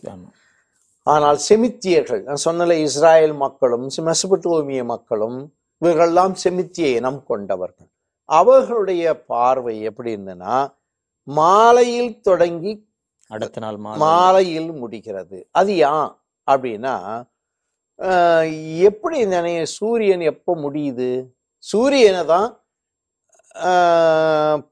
ஆனால் 1.07 1.38
செமித்தியர்கள் 1.47 2.21
நான் 2.27 2.43
சொன்னல 2.45 2.75
இஸ்ராயேல் 2.85 3.35
மக்களும் 3.43 3.85
மெசபட்டோமிய 4.07 4.83
மக்களும் 4.93 5.38
இவர்களெல்லாம் 5.81 6.35
செமித்திய 6.43 6.88
இனம் 7.00 7.21
கொண்டவர்கள். 7.31 7.89
அவர்களுடைய 8.29 9.03
பார்வை 9.31 9.75
எப்படி 9.89 10.09
இருந்ததுன்னா 10.15 10.55
மாலையில் 11.27 12.13
தொடங்கி 12.21 12.74
அடுத்த 13.31 13.59
நாள் 13.63 13.77
மாலை. 13.85 14.00
மாலையில் 14.07 14.71
முடிகிறது. 14.81 15.38
அது 15.59 15.71
ஏன் 15.91 16.09
அப்படின்னா 16.47 16.95
எப்படி 18.89 19.19
நினைய 19.35 19.59
சூரியன் 19.77 20.24
எப்போ 20.31 20.51
முடியுது? 20.65 21.12
சூரியனை 21.63 22.24
தான் 22.33 22.50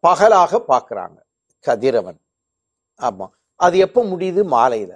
பகலாக 0.06 0.60
பார்க்கறாங்க 0.72 1.18
கதிரவன். 1.66 2.20
ஆமா. 3.02 3.28
அது 3.60 3.76
எப்போ 3.86 4.02
முடியுது? 4.04 4.42
மாலையில. 4.58 4.94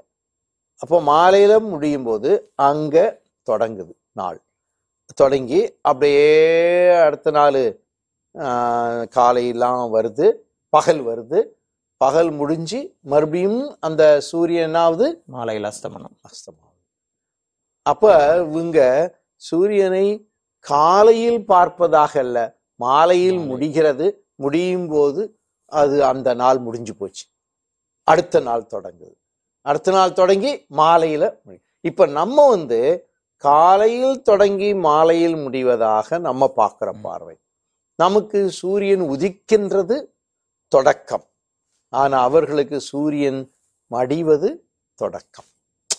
அப்போ 0.82 0.98
மாலையில 1.12 1.54
முடியும் 1.72 2.08
போது 2.08 2.30
அங்க 2.70 2.96
தொடங்குது 3.48 3.94
நாள். 4.20 4.40
தொடங்கி 5.22 5.60
அப்படியே 5.90 6.28
அடுத்த 7.06 7.32
நாள் 7.38 7.62
காலையெல்லாம் 9.18 9.84
வருது 9.96 10.28
பகல் 10.74 11.02
வருது. 11.10 11.40
பகல் 12.02 12.32
முடிஞ்சு 12.40 12.80
மறுபடியும் 13.12 13.62
அந்த 13.88 14.04
சூரியனாவது 14.30 15.06
மாலையில் 15.36 15.68
அஸ்தமனம். 15.72 16.16
அஸ்தமாகுது 16.28 16.76
அப்ப 17.86 18.06
இவங்க 18.50 18.80
சூரியனை 19.42 20.06
காலையில் 20.66 21.42
பார்ப்பதாக 21.52 22.14
அல்ல 22.26 22.38
மாலையில் 22.80 23.40
மாலை. 23.40 23.50
முடிகிறது. 23.52 24.08
முடியும் 24.44 24.88
போது 24.94 25.22
அது 25.72 25.96
அந்த 26.12 26.30
நாள் 26.42 26.60
முடிஞ்சு 26.66 26.94
போச்சு. 26.96 27.24
அடுத்த 28.08 28.40
நாள் 28.48 28.72
தொடங்குது. 28.74 29.16
அடுத்த 29.68 29.92
நாள் 29.92 30.14
தொடங்கி 30.14 30.66
மாலையில 30.78 31.38
முடி- 31.48 31.64
இப்ப 31.82 32.06
நம்ம 32.06 32.50
வந்து 32.50 33.10
காலையில் 33.38 34.22
தொடங்கி 34.22 34.74
மாலையில் 34.74 35.36
முடிவதாக 35.36 36.20
நம்ம 36.20 36.48
பார்க்கிற. 36.48 36.92
பார்வை. 36.92 37.38
நமக்கு 37.96 38.50
சூரியன் 38.50 39.02
உதிக்கின்றது 39.02 40.06
தொடக்கம். 40.68 41.24
ஆனா 41.90 42.22
அவர்களுக்கு 42.22 42.80
சூரியன் 42.80 43.52
மடிவது 43.92 44.56
தொடக்கம். 44.96 45.46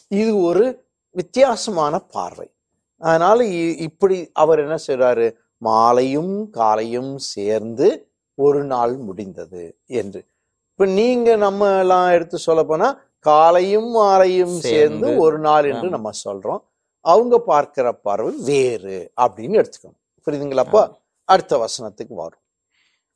இது 0.08 0.40
ஒரு 0.40 0.84
வித்தியாசமான 1.10 1.98
பார்வை. 1.98 2.50
அதனால 2.98 3.44
இப்படி 3.72 4.30
அவர் 4.32 4.58
என்ன 4.58 4.76
செய்றாரு? 4.87 5.34
மாலையும் 5.58 6.50
காலையும் 6.50 7.18
சேர்ந்து 7.18 8.08
ஒரு 8.34 8.64
நாள் 8.64 8.96
முடிந்தது 8.96 9.78
என்று. 9.87 10.26
இப்ப 10.70 10.87
நீங்க 10.87 11.37
நம்ம 11.37 11.78
எல்லாம் 11.78 12.08
எடுத்து 12.08 12.38
சொல்ல 12.38 12.64
போனா 12.64 13.06
காலையும் 13.18 13.88
மாலையும் 13.88 14.58
சேர்ந்து 14.60 15.16
ஒரு 15.16 15.38
நாள் 15.38 15.64
என்று. 15.64 15.88
நம்ம 15.88 16.10
சொல்றோம். 16.25 16.62
அவங்க 17.00 17.38
பார்க்கிற 17.38 17.92
பார்வை 17.92 18.34
வேறு 18.38 19.12
அப்படின்னு 19.20 19.64
எடுத்துக்கணும். 19.64 19.98
புரியுதுங்களா? 20.26 20.56
அப்போ 20.56 21.00
அடுத்த 21.25 21.56
வசனத்துக்கு 21.56 22.14
வரும். 22.14 22.40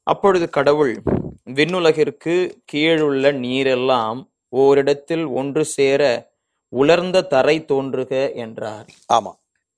அப்பொழுது 0.02 0.50
கடவுள் 0.50 1.02
விண்ணுலகிற்கு 1.50 2.50
கீழுள்ள 2.73 3.32
நீரெல்லாம் 3.32 4.30
ஓரிடத்தில் 4.49 5.26
ஒன்று 5.26 5.64
சேர 5.64 6.30
உலர்ந்த 6.68 7.23
தரை 7.23 7.64
தோன்றுக 7.64 8.35
என்றார். 8.35 8.87
ஆமா. 9.12 9.32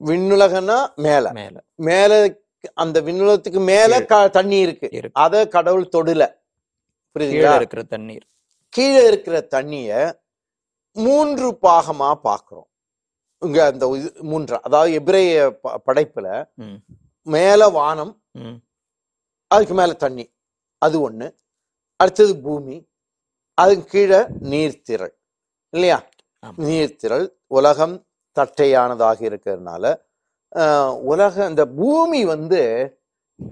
விண்ணுலகன்னா 0.05 0.95
மேல. 0.95 1.33
மேல. 1.33 1.63
மேல 1.75 2.39
அந்த 2.75 3.03
விண்ணுலகத்துக்கு 3.03 3.65
மேல 3.65 4.01
தண்ணி 4.29 4.59
இருக்கு. 4.59 5.11
அத 5.13 5.49
கடவுள் 5.49 5.89
தொடல. 5.97 6.35
புரியுதுங்களா? 7.19 7.55
இருக்கிற 7.55 7.83
தண்ணீர். 7.83 8.27
கீழே 8.75 9.03
இருக்கிற 9.07 9.37
தண்ணிய 9.49 9.91
மூன்று 10.97 11.49
பாகமா 11.63 12.11
பார்க்கிறோம் 12.23 12.69
இங்க 13.43 13.61
அந்த 13.67 13.85
மூன்றா 14.31 14.59
அதாவது 14.63 14.91
எபிரேய 14.93 15.33
ப- 15.63 15.79
படைப்புல 15.87 16.29
மேல 17.27 17.69
வானம் 17.75 18.13
அதுக்கு 19.51 19.75
மேல 19.75 19.93
தண்ணி 19.97 20.25
அது 20.83 20.97
ஒண்ணு. 21.01 21.27
அடுத்தது 22.01 22.33
பூமி 22.41 22.77
அதுக்கு 23.59 23.85
கீழே 23.91 24.21
நீர்த்திரள் 24.51 25.13
இல்லையா. 25.73 25.99
நீர்த்திரள் 26.65 27.27
உலகம் 27.51 27.95
தட்டையானதாக 28.37 29.19
இருக்கிறதுனால 29.29 29.85
உலக 31.05 31.47
இந்த 31.47 31.65
பூமி 31.77 32.21
வந்து 32.25 32.61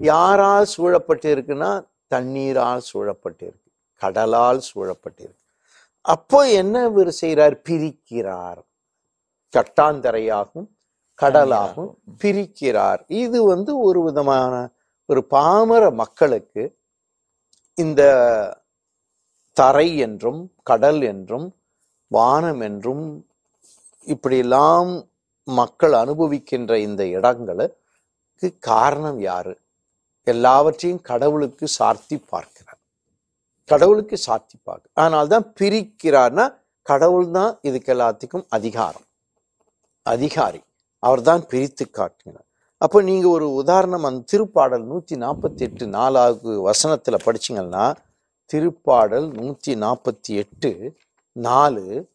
யாரால் 0.07 0.67
சூழப்பட்டு 0.73 1.27
இருக்குன்னா 1.33 1.71
தண்ணீரால் 2.11 2.83
சூழப்பட்டு 2.89 3.43
இருக்கு 3.45 3.62
கடலால் 4.01 4.61
சூழப்பட்டு 4.69 5.21
இருக்கு 5.23 5.41
அப்போ 6.05 6.39
என்ன 6.51 6.75
இவர் 6.87 7.11
செய்கிறார்? 7.11 7.55
பிரிக்கிறார். 7.69 8.61
கட்டாந்தரையாகும் 9.53 10.67
கடலாகும். 11.19 11.91
பிரிக்கிறார். 12.21 13.01
இது 13.07 13.39
வந்து 13.43 13.71
ஒரு 13.79 13.99
விதமான 14.03 14.53
ஒரு 15.09 15.21
பாமர 15.29 15.83
மக்களுக்கு 15.91 16.63
இந்த 17.77 18.01
தரை 19.57 19.87
என்றும் 19.97 20.41
கடல் 20.63 21.01
என்றும் 21.01 21.47
வானம் 22.11 22.61
என்றும் 22.61 23.05
இப்படியெல்லாம் 24.07 24.91
மக்கள் 25.47 25.93
அனுபவிக்கின்ற 25.93 26.73
இந்த 26.87 27.01
இடங்களுக்கு 27.07 28.47
காரணம் 28.59 29.19
யாரு? 29.21 29.53
எல்லாவற்றையும் 30.27 31.01
கடவுளுக்கு 31.01 31.65
சார்த்தி 31.67 32.17
பார்க்கிறார். 32.17 32.62
கடவுளுக்கு 33.69 34.17
சார்த்தி 34.17 34.57
பார்க்க 34.63 34.89
அதனால்தான் 34.93 35.53
பிரிக்கிறார்னா 35.59 36.45
கடவுள் 36.81 37.31
தான் 37.31 37.57
இதுக்கு 37.61 37.93
எல்லாத்துக்கும் 37.93 38.45
அதிகாரம். 38.49 39.05
அதிகாரி. 40.05 40.61
அவர்தான் 40.99 41.45
பிரித்து 41.47 41.89
காட்டுகிறார். 41.89 42.47
அப்போ 42.77 43.01
நீங்க 43.01 43.27
ஒரு 43.27 43.53
உதாரணம் 43.53 44.03
அந்த 44.03 44.21
திருப்பாடல் 44.31 44.83
நூத்தி 44.91 45.15
நாற்பத்தி 45.15 45.57
எட்டு 45.57 45.87
நாலாவது 45.87 46.71
வசனத்துல 46.71 47.17
படிச்சீங்கன்னா 47.25 47.95
திருப்பாடல் 48.53 49.27
நூத்தி 49.39 49.73
நாற்பத்தி 49.83 50.33
எட்டு 50.35 50.71
நாலு 51.31 52.11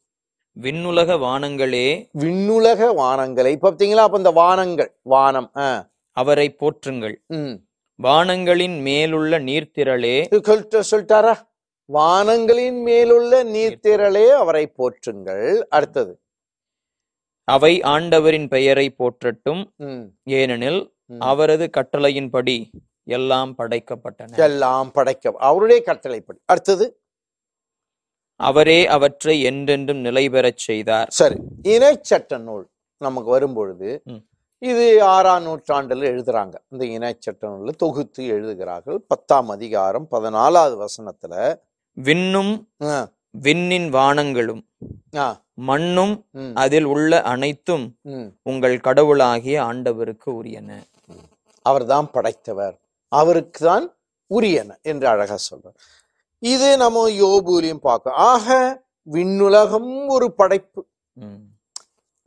விண்ணுலக 0.57 1.15
வானங்களே 1.15 1.89
விண்ணுலக 2.13 2.93
வானங்களை. 2.97 3.47
இப்ப 3.47 3.71
பார்த்தீங்களா 3.71 4.05
அப்ப 4.07 4.17
இந்த 4.17 4.31
வானங்கள் 4.31 4.91
வானம் 5.03 5.51
அவரை 6.17 6.57
போற்றுங்கள். 6.61 7.17
ம். 7.27 7.68
வானங்களின் 8.03 8.81
மேலுள்ள 8.83 9.39
நீர்த்திரளே. 9.39 10.17
சொல்லிட்டாரா? 10.91 11.35
வானங்களின் 11.93 12.83
மேலுள்ள 12.83 13.45
நீர்த்திரளே 13.45 14.29
அவரை 14.29 14.73
போற்றுங்கள். 14.79 15.59
அடுத்தது. 15.69 16.21
அவை 17.45 17.83
ஆண்டவரின் 17.83 18.49
பெயரை 18.49 18.91
போற்றட்டும். 18.91 19.75
ஏனெனில். 20.25 20.97
அவரது 21.19 21.71
கட்டளையின்படி 21.77 22.71
எல்லாம் 23.05 23.55
படைக்கப்பட்டன. 23.59 24.37
எல்லாம் 24.37 24.91
படைக்க 24.91 25.33
அவருடைய 25.39 25.83
கட்டளைப்படி. 25.83 26.39
அடுத்தது. 26.45 27.01
அவரே 28.41 28.87
அவற்றை 28.87 29.41
என்றென்றும் 29.43 29.99
நிலை 29.99 30.31
பெறச் 30.31 30.59
செய்தார். 30.59 31.09
சரி. 31.11 31.35
இணைச்சட்ட 31.63 32.39
நூல் 32.39 32.69
நமக்கு 32.99 33.31
வரும்பொழுது. 33.31 34.03
இது 34.63 34.85
ஆறாம் 35.15 35.45
நூற்றாண்டுல 35.47 36.07
எழுதுறாங்க. 36.13 36.55
இந்த 36.73 36.85
இணைச்சட்ட 36.97 37.43
நூல்ல 37.51 37.73
தொகுத்து 37.83 38.23
எழுதுகிறார்கள். 38.35 38.99
பத்தாம் 39.11 39.51
அதிகாரம் 39.55 40.07
பதினாலாவது 40.15 40.77
வசனத்துல 40.85 41.35
விண்ணும் 41.97 42.55
விண்ணின் 43.45 43.89
வானங்களும் 43.97 44.63
மண்ணும் 45.69 46.15
அதில் 46.63 46.89
உள்ள 46.95 47.21
அனைத்தும். 47.33 47.87
உங்கள் 48.51 48.77
கடவுளாகிய 48.87 49.57
ஆண்டவருக்கு 49.71 50.29
உரியன. 50.41 50.71
அவர்தான் 51.67 52.09
படைத்தவர். 52.17 52.77
அவருக்கு 53.13 53.61
தான் 53.69 53.87
உரியன 54.31 54.71
என்று 54.91 55.07
அழகா 55.13 55.37
சொல்றார். 55.49 55.79
இது 56.43 56.69
நம்ம 56.83 57.07
யோபூலையும் 57.23 57.85
பார்க்கோம் 57.89 58.19
ஆக 58.33 58.57
விண்ணுலகம் 59.07 59.93
ஒரு 60.17 60.29
படைப்பு. 60.41 60.81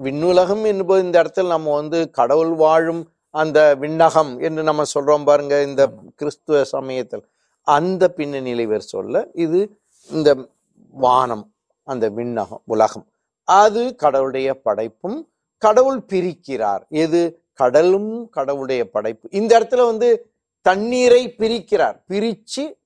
விண்ணுலகம் 0.04 0.66
என்பது 0.66 1.04
இந்த 1.04 1.24
இடத்துல 1.24 1.48
நம்ம 1.48 1.76
வந்து 1.76 2.10
கடவுள் 2.10 2.54
வாழும் 2.54 3.12
அந்த 3.30 3.76
விண்ணகம் 3.82 4.42
என்று 4.42 4.64
நம்ம 4.64 4.84
சொல்றோம் 4.94 5.24
பாருங்க 5.24 5.62
இந்த 5.62 5.90
கிறிஸ்துவ 6.16 6.64
சமயத்தில். 6.64 7.26
அந்த 7.62 8.14
பின்னணியில 8.16 8.60
இவர் 8.60 8.82
சொல்ல 8.82 9.28
இது 9.34 9.80
இந்த 10.12 10.50
வானம் 10.92 11.54
அந்த 11.84 12.10
விண்ணகம் 12.10 12.62
உலகம். 12.66 13.06
அது 13.44 13.96
கடவுளுடைய 13.96 14.62
படைப்பும் 14.62 15.30
கடவுள் 15.58 16.00
பிரிக்கிறார். 16.00 16.88
எது? 16.88 17.44
கடலும் 17.54 18.30
கடவுளுடைய 18.30 18.90
படைப்பு. 18.90 19.30
இந்த 19.32 19.60
இடத்துல 19.60 19.86
வந்து 19.86 20.32
தண்ணீரை 20.62 21.36
பிரிக்கிறார். 21.38 22.02
பிரிச்சு 22.10 22.78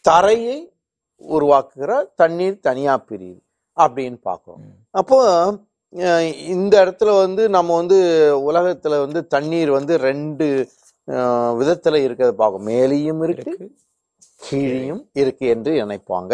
தரையை 0.00 0.72
உருவாக்குகிறார். 1.28 2.04
தண்ணீர் 2.14 2.60
தனியா 2.60 3.04
பிரியுது. 3.08 3.40
அப்படின்னு 3.76 4.14
பார்க்கிறோம். 4.14 4.60
அப்போ 4.90 5.56
இந்த 6.54 6.74
இடத்துல 6.84 7.10
வந்து 7.20 7.42
நம்ம 7.48 7.74
வந்து 7.76 7.98
உலகத்துல 8.52 8.94
வந்து 9.00 9.26
தண்ணீர் 9.26 9.70
வந்து 9.70 9.94
ரெண்டு 9.98 10.46
விதத்துல 11.60 11.96
இருக்கிறத 12.04 12.32
பார்க்கும் 12.32 12.66
மேலேயும் 12.66 13.22
இருக்கு. 13.22 13.52
கீழையும் 14.46 15.02
இருக்கு 15.12 15.46
என்று 15.46 15.72
நினைப்பாங்க. 15.72 16.32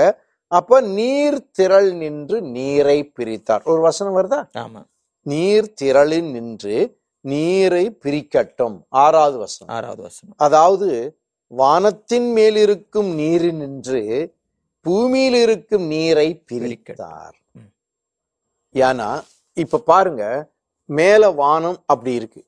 அப்ப 0.51 0.81
நீர் 0.81 1.51
திரள் 1.51 1.91
நின்று 1.93 2.43
நீரை 2.43 3.13
பிரித்தார். 3.17 3.63
ஒரு 3.65 3.81
வசனம் 3.81 4.17
வருதா? 4.17 4.41
ஆமா. 4.59 4.81
நீர் 5.27 5.69
திரளில் 5.83 6.31
நின்று 6.31 6.77
நீரை 7.25 7.85
பிரிக்கட்டும். 8.05 8.77
ஆறாவது 8.89 9.39
வசனம். 9.39 9.75
ஆறாவது 9.77 10.03
வசனம். 10.03 10.37
அதாவது 10.37 10.89
வானத்தின் 11.47 12.33
மேல் 12.33 12.57
இருக்கும் 12.57 13.11
நீரில் 13.15 13.55
நின்று 13.55 14.03
பூமியில் 14.81 15.35
இருக்கும் 15.35 15.87
நீரை 15.87 16.29
பிரித்தார். 16.53 17.37
ஏன்னா 18.75 19.11
இப்ப 19.63 19.79
பாருங்க 19.91 20.25
மேல 20.89 21.31
வானம் 21.41 21.79
அப்படி 21.87 22.13
இருக்கு. 22.15 22.43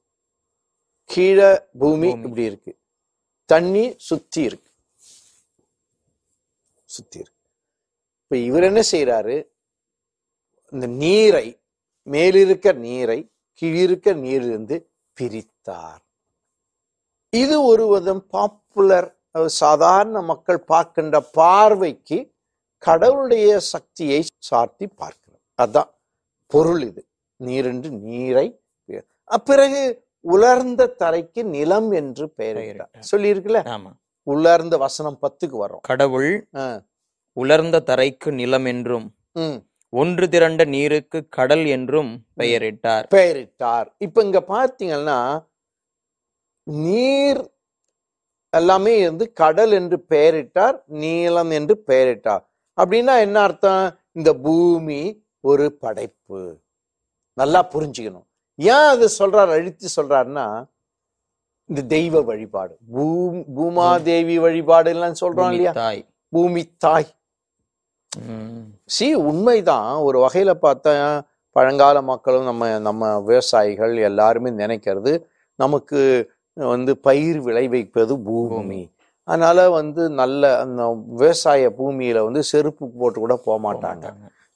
கீழே 1.10 1.50
பூமி. 1.78 2.08
இப்படி 2.10 2.44
இருக்கு. 2.50 2.72
தண்ணி 3.50 3.84
சுத்தி 4.08 4.40
இருக்கு. 4.48 4.70
சுத்தி 6.84 7.18
இருக்கு. 7.18 7.42
இப்ப 8.22 8.36
இவர் 8.48 8.62
என்ன 8.62 8.82
செய்யறாரு 8.92 9.36
இந்த 10.72 10.86
நீரை 11.02 11.46
மேலிருக்க 12.06 12.72
நீரை 12.86 13.18
கீழிருக்க 13.60 14.14
நீரிலிருந்து 14.24 14.76
பிரித்தார். 15.16 16.02
இது 17.32 17.56
ஒரு 17.64 17.84
விதம் 17.92 18.24
பாப்புலர் 18.26 19.08
சாதாரண 19.46 20.20
மக்கள் 20.30 20.60
பார்க்கின்ற 20.72 21.16
பார்வைக்கு 21.38 22.18
கடவுளுடைய 22.82 23.50
சக்தியை 23.72 24.20
சார்த்தி 24.50 24.86
பார்க்கிறோம் 25.00 25.44
அதான் 25.62 25.91
பொருள் 26.52 26.82
இது. 26.82 27.02
நீரென்று 27.40 27.90
நீரை 28.00 28.46
பி- 28.88 29.02
அப்பிறகு 29.30 29.82
உலர்ந்த 30.24 30.94
தரைக்கு 30.98 31.42
நிலம் 31.46 31.90
என்று 31.90 32.34
பெயரிட்டார். 32.36 32.92
சொல்லியிருக்குல்ல? 33.10 33.60
ஆமா. 33.66 33.92
உலர்ந்த 34.26 34.76
வசனம் 34.76 35.18
பத்துக்கு 35.22 35.56
வரும். 35.56 35.80
கடவுள். 35.82 36.32
உலர்ந்த 37.36 37.82
தரைக்கு 37.86 38.30
நிலம் 38.32 38.64
என்றும் 38.64 39.06
ஒன்று 39.92 40.28
திரண்ட 40.28 40.64
நீருக்கு 40.64 41.28
கடல் 41.28 41.66
என்றும் 41.66 42.10
பெயரிட்டார் 42.36 43.04
பெயரிட்டார் 43.14 43.86
இப்ப 43.98 44.22
இங்க 44.22 44.40
பார்த்தீங்கன்னா 44.48 45.18
நீர் 46.66 47.40
எல்லாமே 48.52 49.04
வந்து 49.04 49.32
கடல் 49.32 49.72
என்று 49.72 49.98
பெயரிட்டார் 50.08 50.76
நீளம் 50.86 51.50
என்று 51.50 51.74
பெயரிட்டார் 51.86 52.44
அப்படின்னா 52.78 53.18
என்ன 53.18 53.40
அர்த்தம்? 53.40 53.98
இந்த 54.12 54.34
பூமி 54.34 55.00
ஒரு 55.44 55.72
படைப்பு. 55.72 56.40
நல்லா 57.36 57.68
புரிஞ்சுக்கணும். 57.74 58.26
ஏன் 58.58 58.88
அது 58.94 59.08
சொல்றார் 59.18 59.50
அழுத்தி 59.56 59.88
சொல்றாருன்னா 59.96 60.46
இந்த 61.70 61.82
தெய்வ 61.82 62.22
வழிபாடு. 62.22 62.74
பூ 62.92 63.04
பூமாதேவி 63.56 64.40
வழிபாடு 64.40 64.90
எல்லாம் 64.90 65.18
சொல்றோம் 65.20 65.34
பூமி 65.34 65.54
இல்லையா? 65.54 65.72
தாய். 65.72 66.02
பூமி 66.28 66.62
தாய். 66.78 67.10
சி 68.86 69.14
உண்மைதான். 69.14 69.96
ஒரு 69.96 70.18
வகையில 70.18 70.52
பார்த்தா 70.62 70.92
பழங்கால 71.56 72.02
மக்களும் 72.02 72.44
நம்ம 72.44 72.78
நம்ம 72.78 73.18
விவசாயிகள் 73.20 73.96
எல்லாருமே 73.96 74.50
நினைக்கிறது 74.50 75.12
நமக்கு 75.58 76.00
வந்து 76.56 76.92
பயிர் 76.98 77.40
விளைவிப்பது 77.40 78.14
பூமி. 78.24 78.48
பூமி. 78.48 78.82
அதனால 79.28 79.70
வந்து 79.70 80.10
நல்ல 80.10 80.58
அந்த 80.58 80.82
விவசாய 81.06 81.70
பூமியில 81.78 82.24
வந்து 82.24 82.42
செருப்பு 82.42 82.84
போட்டு 82.88 83.18
கூட 83.20 83.36
போக 83.36 83.56
மாட்டாங்க. 83.66 84.06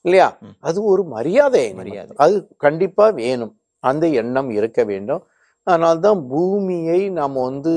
இல்லையா. 0.05 0.27
அது 0.61 0.79
ஒரு 0.83 1.03
மரியாதை. 1.13 1.63
மரியாதை. 1.73 2.13
அது 2.17 2.35
கண்டிப்பா 2.57 3.05
வேணும். 3.19 3.53
அந்த 3.83 4.05
எண்ணம் 4.21 4.49
இருக்க 4.51 4.79
வேண்டும். 4.83 5.23
அதனால்தான் 5.67 6.19
பூமியை 6.29 6.99
நாம் 7.17 7.37
வந்து 7.43 7.73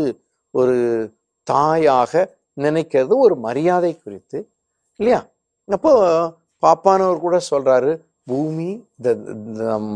ஒரு 0.55 0.77
தாயாக 1.47 2.13
நினைக்கிறது 2.57 3.15
ஒரு 3.25 3.35
மரியாதை 3.41 3.93
குறித்து. 3.97 4.39
இல்லையா? 5.01 5.21
அப்போ 5.69 5.93
பாப்பானவர் 6.63 7.25
கூட 7.27 7.37
சொல்றாரு 7.51 7.93
பூமி 8.27 8.71
த 9.05 9.09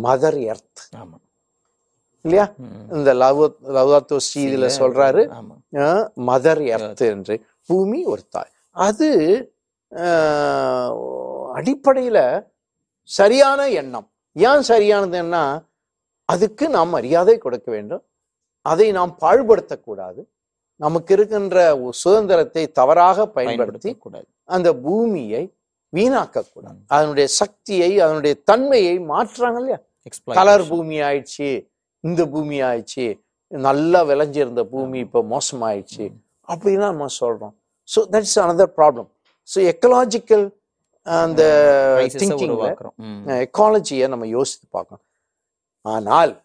மதர் 0.05 0.39
எர்த் 0.47 0.83
இல்லையா. 2.25 2.45
இந்த 2.95 3.11
லவ் 3.15 3.41
லவ்தாத்தோ 3.77 4.17
ஸ்ரீதில 4.27 4.67
சொல்றாரு 4.79 5.23
மதர் 6.29 6.63
எர்த் 6.75 7.03
என்று. 7.09 7.35
பூமி 7.69 8.01
ஒரு 8.07 8.23
தாய். 8.29 8.53
அது 8.77 9.09
அடிப்படையில 11.59 12.19
சரியான 13.09 13.61
எண்ணம். 13.81 14.07
ஏன் 14.37 14.65
சரியானதுன்னா 14.73 15.43
அதுக்கு 16.29 16.65
நாம் 16.77 16.95
மரியாதை 16.97 17.35
கொடுக்க 17.45 17.69
வேண்டும். 17.75 18.03
அதை 18.67 18.87
நாம் 18.99 19.13
பாழ்படுத்தக்கூடாது. 19.23 20.21
நமக்கு 20.81 21.11
இருக்கின்ற 21.17 21.59
சுதந்திரத்தை 22.03 22.63
தவறாக 22.79 23.27
பயன்படுத்தி 23.37 23.91
கூடாது 24.05 24.29
அந்த 24.55 24.69
பூமியை 24.87 25.43
வீணாக்க 25.93 26.37
கூடாது 26.55 26.81
அதனுடைய 26.95 27.27
சக்தியை 27.41 27.91
அதனுடைய 28.05 28.35
தன்மையை 28.51 28.95
மாற்றுறாங்க 29.11 29.59
இல்லையா? 29.61 29.79
கலர் 30.39 30.65
பூமி 30.71 30.97
ஆயிடுச்சு 31.09 31.51
இந்த 32.05 32.23
பூமி 32.33 32.57
ஆயிடுச்சு 32.69 33.07
நல்லா 33.53 34.01
விளைஞ்சிருந்த 34.11 34.63
பூமி 34.73 34.99
இப்போ 35.07 35.21
மோசமாயிடுச்சு 35.35 36.07
அப்படின்னு 36.49 36.85
நம்ம 36.93 37.09
சொல்றோம். 37.21 37.55
So 37.89 38.01
that's 38.15 38.37
another 38.45 38.69
problem 38.79 39.09
so 39.49 39.59
ecological 39.73 40.45
அந்த 41.07 41.43
ம். 42.97 43.27
எக்காலஜியை 43.27 44.09
நம்ம 44.09 44.27
யோசித்து 44.27 44.67
பார்க்கணும். 44.71 45.05
ஆனால் 45.81 46.43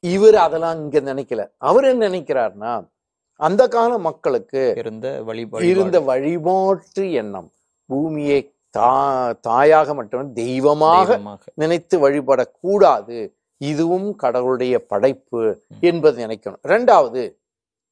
இவர் 0.00 0.34
அதெல்லாம் 0.34 0.78
இங்க 0.78 1.14
நினைக்கல. 1.14 1.50
அவர் 1.58 1.84
என்ன 1.84 2.08
நினைக்கிறார்னா 2.08 2.88
அந்த 3.36 3.68
கால 3.68 3.98
மக்களுக்கு 3.98 4.74
இருந்த 4.76 5.22
வழிபாடு 5.22 5.66
இருந்த 5.66 6.00
வழிபாட்டு 6.00 7.12
எண்ணம் 7.12 7.50
பூமியை 7.86 8.54
தா 8.70 9.32
தாயாக 9.32 9.94
மட்டும் 9.94 10.32
தெய்வமாக 10.32 11.06
தெய்வமாக. 11.06 11.44
நினைத்து 11.54 12.10
வழிபடக்கூடாது. 12.10 13.32
இதுவும் 13.56 14.16
கடவுளுடைய 14.16 14.84
படைப்பு 14.84 15.64
என்பது 15.80 16.26
நினைக்கணும். 16.26 16.60
ரெண்டாவது 16.62 17.36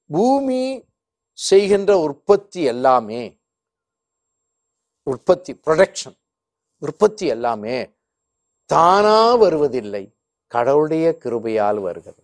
பூமி 0.06 0.84
செய்கின்ற 1.32 1.98
உற்பத்தி 1.98 2.62
எல்லாமே 2.62 3.37
உற்பத்தி 5.12 5.52
ப்ரொடக்ஷன் 5.66 6.16
உற்பத்தி 6.84 7.26
எல்லாமே 7.34 7.76
தானா 8.72 9.18
வருவதில்லை. 9.42 10.04
கடவுளுடைய 10.54 11.06
கிருபையால் 11.24 11.80
வருகிறது. 11.86 12.22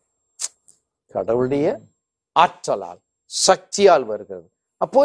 கடவுளுடைய 1.15 1.67
ஆற்றலால் 2.37 3.01
சக்தியால் 3.47 4.05
வருகிறது. 4.11 4.49
அப்போ 4.85 5.03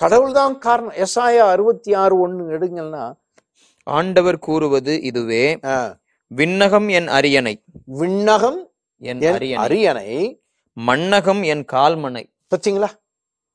கடவுள்தான் 0.00 0.54
காரணம். 0.66 0.96
எஸ்ஆயா 1.04 1.44
அறுபத்தி 1.54 1.90
ஆறு 2.02 2.14
ஒண்ணு 2.24 2.42
எடுங்கன்னா 2.56 3.04
ஆண்டவர் 3.86 4.38
கூறுவது 4.46 4.94
இதுவே 5.10 5.44
விண்ணகம் 6.30 6.88
என் 6.98 7.08
அரியணை. 7.18 7.54
விண்ணகம் 8.00 8.60
என் 9.10 9.56
அரியணை. 9.64 10.08
மண்ணகம் 10.76 11.42
என் 11.52 11.64
கால்மனை 11.72 12.24
பார்த்தீங்களா 12.50 12.88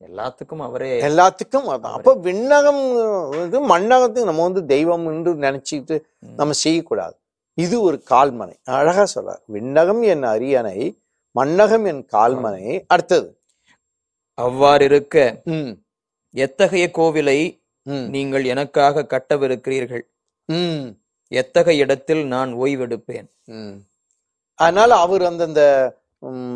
எல்லாத்துக்கும் 0.08 0.64
அவரே 0.68 0.90
எல்லாத்துக்கும் 1.08 1.68
அப்ப 1.96 2.14
விண்ணகம் 2.28 2.82
வந்து 3.36 3.58
மண்ணகத்துக்கு 3.72 4.30
நம்ம 4.30 4.46
வந்து 4.48 4.62
தெய்வம் 4.74 5.06
என்று 5.12 5.32
நினைச்சிட்டு 5.46 5.96
நம்ம 6.40 6.56
செய்யக்கூடாது. 6.64 7.16
இது 7.58 7.76
ஒரு 7.88 7.98
கால்மனை. 8.12 8.56
அழகா 8.78 9.04
சொல்றார். 9.14 9.42
விண்ணகம் 9.56 10.02
என் 10.14 10.26
அரியணை 10.34 10.78
மண்ணகம் 11.36 11.86
என் 11.92 12.04
கால்மனை. 12.16 12.64
அடுத்தது. 12.94 13.30
அவ்வாறு 14.38 14.84
இருக்க 14.90 15.16
எத்தகைய 16.36 16.86
கோவிலை 16.98 17.40
நீங்கள் 18.16 18.46
எனக்காக 18.54 19.06
கட்டவிருக்கிறீர்கள்? 19.14 20.04
எத்தகைய 21.32 21.84
இடத்தில் 21.84 22.24
நான் 22.34 22.52
ஓய்வெடுப்பேன். 22.64 23.28
அதனால 24.60 24.92
அவர் 25.06 25.24
அந்தந்த 25.30 25.62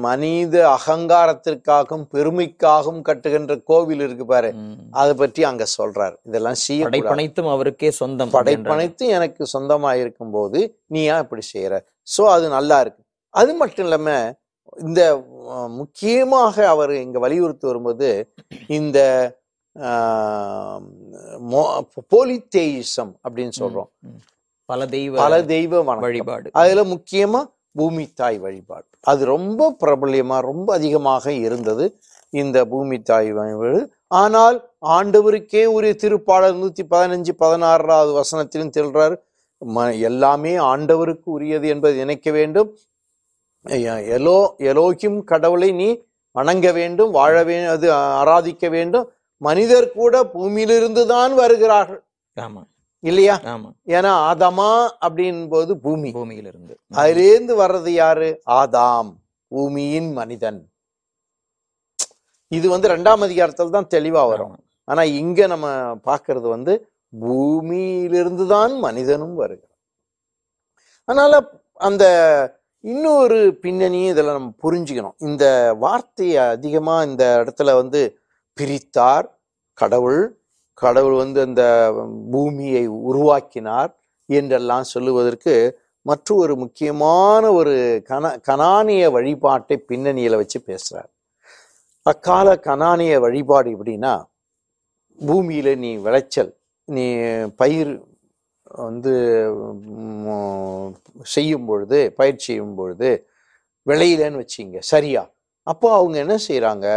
மனித 0.05 0.55
அகங்காரத்திற்காகவும் 0.73 2.05
பெருமைக்காகவும் 2.15 3.01
கட்டுகின்ற 3.07 3.53
கோவில் 3.69 4.03
இருக்கு 4.05 4.25
பாரு. 4.31 4.49
அதை 5.01 5.13
பற்றி 5.21 5.43
அங்க 5.49 5.65
சொல்றாரு. 5.77 6.15
இதெல்லாம் 6.29 6.59
செய்யக்கூடாது. 6.65 6.91
படைப்பனைத்தும் 6.95 7.49
அவருக்கே 7.53 7.91
சொந்தம் 8.01 8.29
என்றார். 8.29 8.37
படைப்பனைத்து 8.37 9.05
எனக்கு 9.17 9.43
சொந்தமா 9.53 9.91
இருக்கும்போது 10.01 10.59
நீ 10.95 11.01
ஏன் 11.13 11.23
இப்படி 11.25 11.45
செய்யற 11.53 11.79
சோ 12.15 12.25
அது 12.35 12.45
நல்லா 12.57 12.77
இருக்கு. 12.85 13.01
அது 13.33 13.53
மட்டும் 13.61 13.85
இல்லாம 13.87 14.09
இந்த 14.85 15.01
முக்கியமாக 15.79 16.55
அவர் 16.73 16.93
இங்க 17.05 17.17
வலியுறுத்தி 17.25 17.65
வரும்போது 17.69 18.09
இந்த 18.77 18.99
போலித்தேயிசம் 22.13 23.11
அப்படின்னு 23.25 23.53
சொல்றோம். 23.61 23.89
பல 24.69 24.85
தெய்வ 24.95 25.17
பல 25.23 25.35
தெய்வ 25.55 25.81
வழிபாடு. 26.05 26.47
அதுல 26.61 26.83
முக்கியமா 26.93 27.41
பூமி 27.75 28.07
தாய் 28.07 28.37
வழிபாடு. 28.37 28.85
அது 29.01 29.25
ரொம்ப 29.25 29.75
பிரபலியமாக 29.85 30.39
ரொம்ப 30.39 30.73
அதிகமாக 30.73 31.31
இருந்தது 31.31 31.99
இந்த 32.29 32.65
பூமி 32.65 33.01
தாய் 33.01 33.31
வழிபாடு. 33.31 33.93
ஆனால் 34.07 34.69
ஆண்டவருக்கே 34.81 35.65
உரிய 35.65 35.95
திருப்பாடல் 35.97 36.55
நூத்தி 36.55 36.81
பதினஞ்சு 36.89 37.31
பதினாறாவது 37.37 38.11
வசனத்திலும் 38.13 38.71
தெல்றார் 38.77 39.15
ம- 39.65 39.99
எல்லாமே 39.99 40.57
ஆண்டவருக்கு 40.57 41.21
உரியது 41.23 41.67
என்பதை 41.67 41.97
நினைக்க 41.97 42.31
வேண்டும். 42.31 42.77
எலோ 43.63 44.55
எலோகிம் 44.57 45.23
கடவுளை 45.23 45.71
நீ 45.71 46.03
வணங்க 46.31 46.71
வேண்டும் 46.71 47.11
வாழ 47.11 47.43
வே 47.43 47.63
அது 47.63 47.91
ஆராதிக்க 47.93 48.69
வேண்டும். 48.69 49.11
மனிதர் 49.37 49.91
கூட 49.91 50.23
பூமியிலிருந்து 50.23 51.07
தான் 51.07 51.33
வருகிறார்கள். 51.33 52.03
ஆமா. 52.41 52.63
இல்லையா? 53.09 53.35
ஏன்னா 53.95 54.11
ஆதமா 54.29 54.69
அப்படின் 55.05 55.41
போது 55.47 55.71
பூமி. 55.77 56.09
பூமியிலிருந்து. 56.11 56.73
அதிலேந்து 57.01 57.53
வர்றது 57.61 57.91
யாரு? 58.03 58.29
ஆதாம் 58.59 59.11
பூமியின் 59.51 60.09
மனிதன். 60.11 60.59
இது 62.51 62.67
வந்து 62.69 62.87
ரெண்டாம் 62.93 63.23
அதிகாரத்தில் 63.27 63.75
தான் 63.75 63.91
தெளிவா 63.95 64.23
வரும். 64.31 64.55
ஆனா 64.87 65.03
இங்க 65.21 65.47
நம்ம 65.47 65.67
பார்க்கிறது 66.07 66.47
வந்து 66.55 66.73
பூமியிலிருந்து 67.13 68.45
தான் 68.47 68.73
மனிதனும் 68.79 69.35
வருகிறான். 69.35 69.79
அதனால 71.07 71.33
அந்த 71.87 72.05
இன்னொரு 72.83 73.39
பின்னணியும் 73.63 74.11
இதுல 74.13 74.33
நம்ம 74.37 74.51
புரிஞ்சுக்கணும். 74.63 75.15
இந்த 75.27 75.45
வார்த்தையை 75.83 76.41
அதிகமா 76.55 76.95
இந்த 77.03 77.23
இடத்துல 77.41 77.73
வந்து 77.81 78.01
பிரித்தார் 78.57 79.27
கடவுள் 79.77 80.21
கடவுள் 80.77 81.15
வந்து 81.15 81.39
அந்த 81.41 81.63
பூமியை 82.31 82.83
உருவாக்கினார் 83.09 83.91
என்றெல்லாம் 84.29 84.85
சொல்லுவதற்கு 84.85 85.53
மற்றொரு 86.05 86.53
முக்கியமான 86.57 87.51
ஒரு 87.51 87.73
கன 88.09 88.33
கனானிய 88.47 89.03
வழிபாட்டை 89.11 89.77
பின்னணியில் 89.89 90.35
வச்சு 90.35 90.59
பேசுகிறார் 90.61 91.11
அக்கால 92.05 92.55
கனானிய 92.65 93.13
வழிபாடு 93.19 93.69
எப்படின்னா 93.75 94.13
பூமியில் 95.19 95.71
நீ 95.79 95.91
விளைச்சல் 95.97 96.51
நீ 96.89 97.05
பயிர் 97.59 97.93
வந்து 98.81 99.13
செய்யும் 101.35 101.65
பொழுது 101.65 101.99
பயிர் 102.19 102.39
செய்யும் 102.39 102.75
பொழுது 102.75 103.09
விளையிலன்னு 103.87 104.41
வச்சிங்க 104.41 104.77
சரியா? 104.91 105.23
அப்போ 105.67 105.87
அவங்க 105.93 106.15
என்ன 106.19 106.35
செய்கிறாங்க 106.47 106.87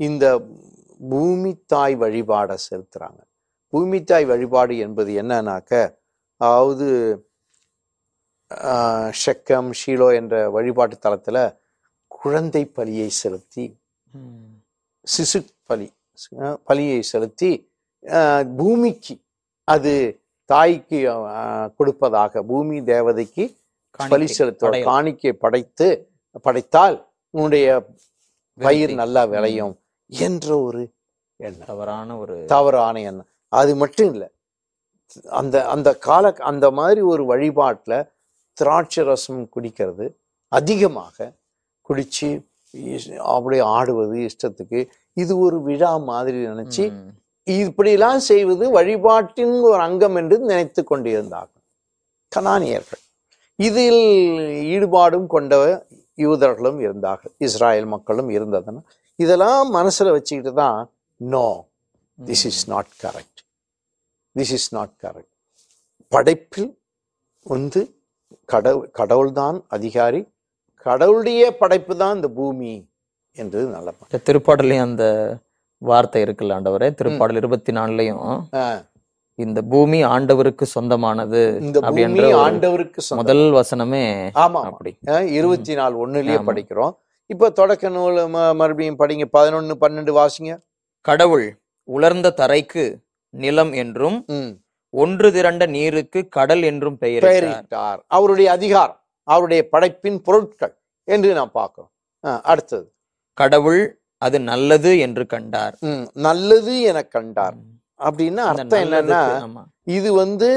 இந்த 0.00 0.24
பூமி 1.00 1.52
தாய் 1.66 1.96
வழிபாடை 1.96 2.56
செலுத்துறாங்க 2.64 3.20
பூமி 3.72 4.04
தாய் 4.04 4.24
வழிபாடு 4.24 4.78
என்பது 4.78 5.12
என்னன்னாக்க 5.22 5.72
அதாவது 6.40 6.86
ஆஹ், 8.68 9.10
ஷெக்கம் 9.20 9.70
ஷீலோ 9.72 10.08
என்ற 10.16 10.34
வழிபாட்டு 10.50 10.96
தலத்துல 11.02 11.38
குழந்தை 12.12 12.62
பலியை 12.76 13.08
செலுத்தி. 13.14 13.64
சிசு 15.06 15.38
பலி 15.62 15.86
பலியை 16.66 17.00
செலுத்தி 17.02 17.50
ஆஹ், 18.04 18.44
பூமிக்கு 18.56 19.14
அது 19.68 19.92
தாய்க்கு 20.50 20.98
கொடுப்பதாக 21.76 22.42
பூமி 22.42 22.76
தேவதைக்கு 22.84 23.44
பலி 24.00 24.26
படையல். 24.62 24.84
காணிக்கை 24.84 25.32
படைத்து 25.36 25.88
படைத்தால் 26.44 26.96
உன்னுடைய 27.34 27.66
பயிர். 28.58 28.92
நல்லா 28.94 29.24
விளையும் 29.24 29.74
என்ற 30.20 30.60
ஒரு 30.60 30.82
எண்ணம். 31.36 31.66
தவறான 31.66 32.18
ஒரு 32.18 32.44
தவறான 32.44 33.00
எண்ணம். 33.00 33.28
அது 33.48 33.76
மட்டும் 33.76 34.10
இல்லை. 34.12 34.28
அந்த 35.30 35.66
அந்த 35.66 35.88
கால 35.98 36.32
அந்த 36.32 36.70
மாதிரி 36.70 37.00
ஒரு 37.00 37.22
வழிபாட்டுல 37.24 38.10
திராட்சை 38.52 39.04
ரசம் 39.04 39.48
குடிக்கிறது 39.56 40.06
அதிகமாக 40.48 41.32
குடிச்சு 41.88 42.28
அப்படியே 43.18 43.62
ஆடுவது 43.62 44.28
இஷ்டத்துக்கு 44.28 44.88
இது 45.12 45.38
ஒரு 45.38 45.62
விழா 45.62 45.96
மாதிரி 45.96 46.46
நினைச்சு. 46.46 46.92
இப்படிலாம் 47.50 48.16
செய்வது 48.16 48.70
வழிபாட்டின் 48.70 49.60
ஒரு 49.60 49.80
அங்கம் 49.80 50.16
என்று 50.16 50.38
நினைத்து 50.38 50.84
கொண்டிருந்தார்கள். 50.84 51.62
கனானியர்கள். 52.36 53.02
இதில் 53.54 54.04
ஈடுபாடும் 54.74 55.26
கொண்ட 55.26 55.86
யூதர்களும் 56.18 56.80
இருந்தார்கள் 56.80 57.32
இஸ்ராயல் 57.38 57.86
மக்களும் 57.86 58.30
இருந்ததுன்னா. 58.30 58.82
இதெல்லாம் 59.18 59.68
மனசுல 59.74 60.12
வச்சுக்கிட்டு 60.12 60.52
தான் 60.54 60.78
no 61.20 61.46
this 62.18 62.44
is 62.46 62.62
not 62.68 62.90
correct 63.00 63.40
this 64.36 64.52
is 64.52 64.68
not 64.74 64.94
correct 65.02 65.32
படைப்பில் 66.12 66.70
வந்து 67.46 67.80
கடவுள் 68.48 68.88
கடவுள்தான் 68.90 69.58
அதிகாரி 69.68 70.20
கடவுளுடைய 70.86 71.42
படைப்பு 71.60 71.94
தான் 71.96 72.16
இந்த 72.16 72.28
பூமி 72.32 72.72
என்று 73.38 73.60
நல்ல 73.66 74.18
திருப்பாடலையும் 74.26 74.86
அந்த 74.86 75.04
வார்த்தை 75.82 76.20
இருக்குல்ல 76.22 76.56
ஆண்டவரே 76.56 76.88
திருப்பாடல் 76.98 77.36
இருபத்தி 77.36 77.72
நாலுலயும் 77.72 78.20
இந்த 79.34 79.62
பூமி 79.62 80.04
ஆண்டவருக்கு 80.04 80.62
சொந்தமானது 80.62 81.58
இந்த 81.60 81.80
பூமி 81.80 82.04
ஆண்டவருக்கு. 82.20 83.02
முதல் 83.08 83.44
வசனமே 83.52 84.04
ஆமா. 84.34 84.62
அப்படி. 84.70 84.98
இருபத்தி 85.26 85.74
நாலு 85.74 86.08
ஒண்ணுலயே. 86.08 86.38
படிக்கிறோம். 86.50 86.94
இப்ப 87.26 87.50
தொடக்க 87.50 87.88
நூல் 87.88 88.28
மறுபடியும் 88.28 88.98
படிங்க. 88.98 89.24
பதினொன்னு 89.38 89.74
பன்னெண்டு 89.80 90.12
வாசிங்க. 90.20 90.58
கடவுள் 91.00 91.60
உலர்ந்த 91.84 92.34
தரைக்கு 92.36 92.84
நிலம் 93.30 93.72
என்றும். 93.72 94.26
ஒன்று 94.90 95.32
திரண்ட 95.32 95.66
நீருக்கு 95.66 96.28
கடல் 96.28 96.62
என்றும் 96.62 96.96
பெயரிட்டார். 97.00 97.62
பெயரிட்டார். 97.74 97.98
அவருடைய 98.06 98.50
அதிகாரம் 98.50 99.00
அவருடைய 99.22 99.68
படைப்பின் 99.68 100.22
பொருட்கள் 100.22 100.74
என்று 101.04 101.32
நாம் 101.32 101.50
பார்க்கிறோம். 101.52 101.90
அடுத்தது. 102.42 102.92
கடவுள் 103.32 104.00
அது 104.18 104.40
நல்லது 104.40 104.98
என்று 104.98 105.26
கண்டார். 105.26 105.78
நல்லது 106.12 106.80
என 106.80 107.02
கண்டார். 107.02 107.56
அப்படின்னா 108.00 108.44
அர்த்தம் 108.52 108.82
என்னன்னா. 108.84 109.22
இது 109.96 110.10
வந்து 110.22 110.50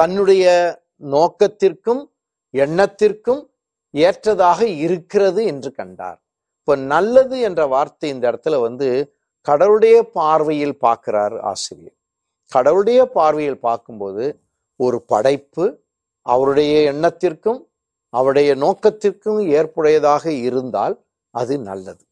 தன்னுடைய 0.00 0.44
நோக்கத்திற்கும் 1.14 2.02
எண்ணத்திற்கும் 2.54 3.42
ஏற்றதாக 3.94 4.60
இருக்கிறது 4.84 5.40
என்று 5.52 5.70
கண்டார். 5.78 6.18
இப்ப 6.58 6.76
நல்லது 6.92 7.36
என்ற 7.48 7.62
வார்த்தை 7.74 8.08
இந்த 8.14 8.24
இடத்துல 8.30 8.60
வந்து 8.66 8.88
கடவுளுடைய 9.46 9.96
பார்வையில் 10.18 10.76
பார்க்கிறார் 10.84 11.36
ஆசிரியர். 11.50 11.98
கடவுளுடைய 12.52 13.00
பார்வையில் 13.16 13.64
பார்க்கும்போது 13.66 14.24
ஒரு 14.80 14.98
படைப்பு 15.12 15.64
அவருடைய 16.26 16.74
எண்ணத்திற்கும் 16.92 17.60
அவருடைய 18.14 18.50
நோக்கத்திற்கும் 18.64 19.40
ஏற்புடையதாக 19.58 20.24
இருந்தால் 20.48 20.94
அது 21.34 21.54
நல்லது. 21.68 22.02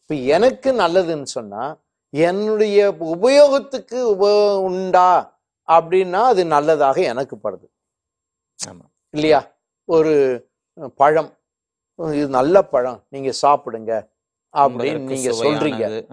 இப்ப 0.00 0.14
எனக்கு 0.36 0.70
நல்லதுன்னு 0.82 1.28
சொன்னா 1.36 1.64
என்னுடைய 2.10 2.90
உபயோகத்துக்கு 3.00 4.02
உப 4.02 4.60
உண்டா 4.60 5.40
அப்படின்னா 5.68 6.12
அது 6.12 6.44
நல்லதாக 6.44 7.02
எனக்கு 7.02 7.36
படுது. 7.36 7.66
இல்லையா? 9.10 9.54
ஒரு 9.84 10.14
பழம். 10.94 11.38
இது 11.94 12.28
நல்ல 12.28 12.62
பழம். 12.62 13.04
நீங்க 13.08 13.32
சாப்பிடுங்க 13.42 14.08
அப்படின்னு 14.56 14.98
நீங்க 14.98 15.30
சொல்றீங்க. 15.30 16.08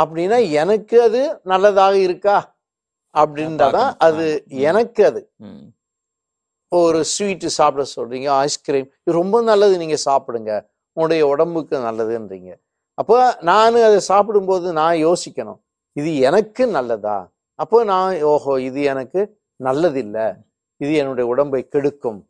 அப்படின்னா 0.00 0.50
எனக்கு 0.50 1.02
அது 1.02 1.40
நல்லதாக 1.42 1.98
இருக்கா? 1.98 2.58
அப்படின்றதான். 3.16 3.92
அது. 3.98 4.44
எனக்கு 4.46 5.04
அது. 5.04 5.32
ஒரு 6.68 7.04
ஸ்வீட்டு 7.18 7.46
சாப்பிட 7.46 7.86
சொல்றீங்க 7.96 8.28
ஐஸ்கிரீம். 8.28 8.84
இது 8.84 9.16
ரொம்ப 9.16 9.42
நல்லது 9.42 9.76
நீங்க 9.78 9.96
சாப்பிடுங்க. 10.04 10.66
உங்களுடைய 10.92 11.26
உடம்புக்கு 11.26 11.78
நல்லதுன்றீங்க. 11.78 12.50
அப்போ 12.98 13.16
நான் 13.48 13.76
அதை 13.88 13.98
சாப்பிடும்போது 14.10 14.66
நான் 14.80 14.96
யோசிக்கணும் 15.06 15.60
இது 15.96 16.10
எனக்கு 16.28 16.62
நல்லதா? 16.76 17.18
அப்போ 17.58 17.78
நான் 17.92 18.12
ஓஹோ 18.32 18.52
இது 18.68 18.80
எனக்கு 18.92 19.20
நல்லதில்லை. 19.60 20.26
இது 20.80 20.92
என்னுடைய 21.00 21.24
உடம்பை 21.32 21.60
கெடுக்கும். 21.72 22.20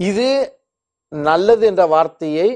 இது 0.00 0.28
நல்லது 1.12 1.64
என்ற 1.70 1.82
வார்த்தையை 1.94 2.48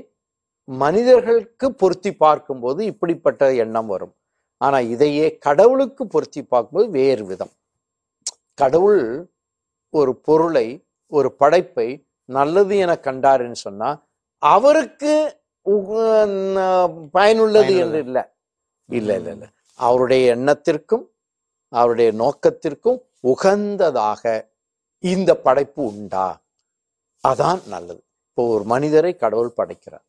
மனிதர்களுக்கு 0.68 1.66
பொருத்தி 1.80 2.10
பார்க்கும்போது 2.24 2.80
இப்படிப்பட்ட 2.92 3.52
எண்ணம் 3.64 3.90
வரும். 3.94 4.14
ஆனா 4.60 4.78
இதையே 4.94 5.26
கடவுளுக்கு 5.46 6.02
பொருத்தி 6.14 6.42
பார்க்கும்போது 6.42 6.88
வேறு 6.98 7.24
விதம். 7.30 7.52
கடவுள் 8.62 9.02
ஒரு 9.94 10.12
பொருளை 10.28 10.66
ஒரு 11.12 11.28
படைப்பை 11.40 11.88
நல்லது 12.28 12.76
என 12.84 12.92
கண்டாருன்னு 13.06 13.58
சொன்னா 13.66 13.90
அவருக்கு 14.42 15.12
பயனுள்ளது. 17.10 17.76
என்று 17.76 17.98
இல்லை. 17.98 18.22
இல்ல 18.84 19.14
இல்ல 19.14 19.30
இல்ல. 19.30 19.48
அவருடைய 19.74 20.36
எண்ணத்திற்கும் 20.36 21.10
அவருடைய 21.68 22.12
நோக்கத்திற்கும் 22.12 23.00
உகந்ததாக 23.22 24.48
இந்த 24.98 25.36
படைப்பு 25.36 25.84
உண்டா? 25.84 26.42
அதான் 27.28 27.66
நல்லது. 27.66 28.04
இப்போ 28.28 28.46
ஒரு 28.48 28.64
மனிதரை 28.64 29.16
கடவுள் 29.16 29.50
படைக்கிறார். 29.50 30.04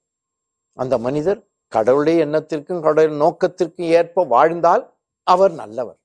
அந்த 0.74 0.98
மனிதர் 0.98 1.48
கடவுளுடைய 1.68 2.26
எண்ணத்திற்கும் 2.26 2.82
கடவுள் 2.82 3.18
நோக்கத்திற்கும் 3.18 3.86
ஏற்ப 3.86 4.24
வாழ்ந்தால் 4.24 4.84
அவர் 5.24 5.52
நல்லவர். 5.52 6.00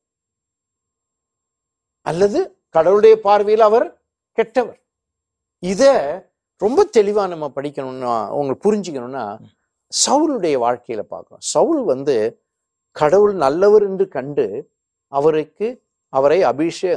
அல்லது 2.00 2.38
கடவுளுடைய 2.68 3.20
பார்வையில் 3.20 3.64
அவர் 3.64 4.02
கெட்டவர். 4.38 4.80
இத 5.58 5.82
ரொம்ப 6.62 6.80
தெளிவா 6.94 7.22
நம்ம 7.28 7.46
படிக்கணும்னா 7.56 8.14
உங்களுக்கு 8.32 8.64
புரிஞ்சுக்கணும்னா 8.66 9.24
சவுலுடைய 9.92 10.56
வாழ்க்கையில 10.62 11.02
பார்க்கிறோம் 11.06 11.44
சவுல் 11.52 11.82
வந்து 11.84 12.16
கடவுள் 12.96 13.34
நல்லவர் 13.42 13.82
என்று 13.82 14.08
கண்டு 14.08 14.46
அவருக்கு 15.12 15.66
அவரை 16.12 16.38
அபிஷே 16.48 16.90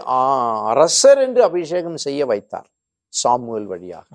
அரசர் 0.72 1.20
என்று 1.22 1.42
அபிஷேகம் 1.44 1.98
செய்ய 1.98 2.26
வைத்தார் 2.26 2.68
சாமுவேல் 3.14 3.68
வழியாக. 3.68 4.08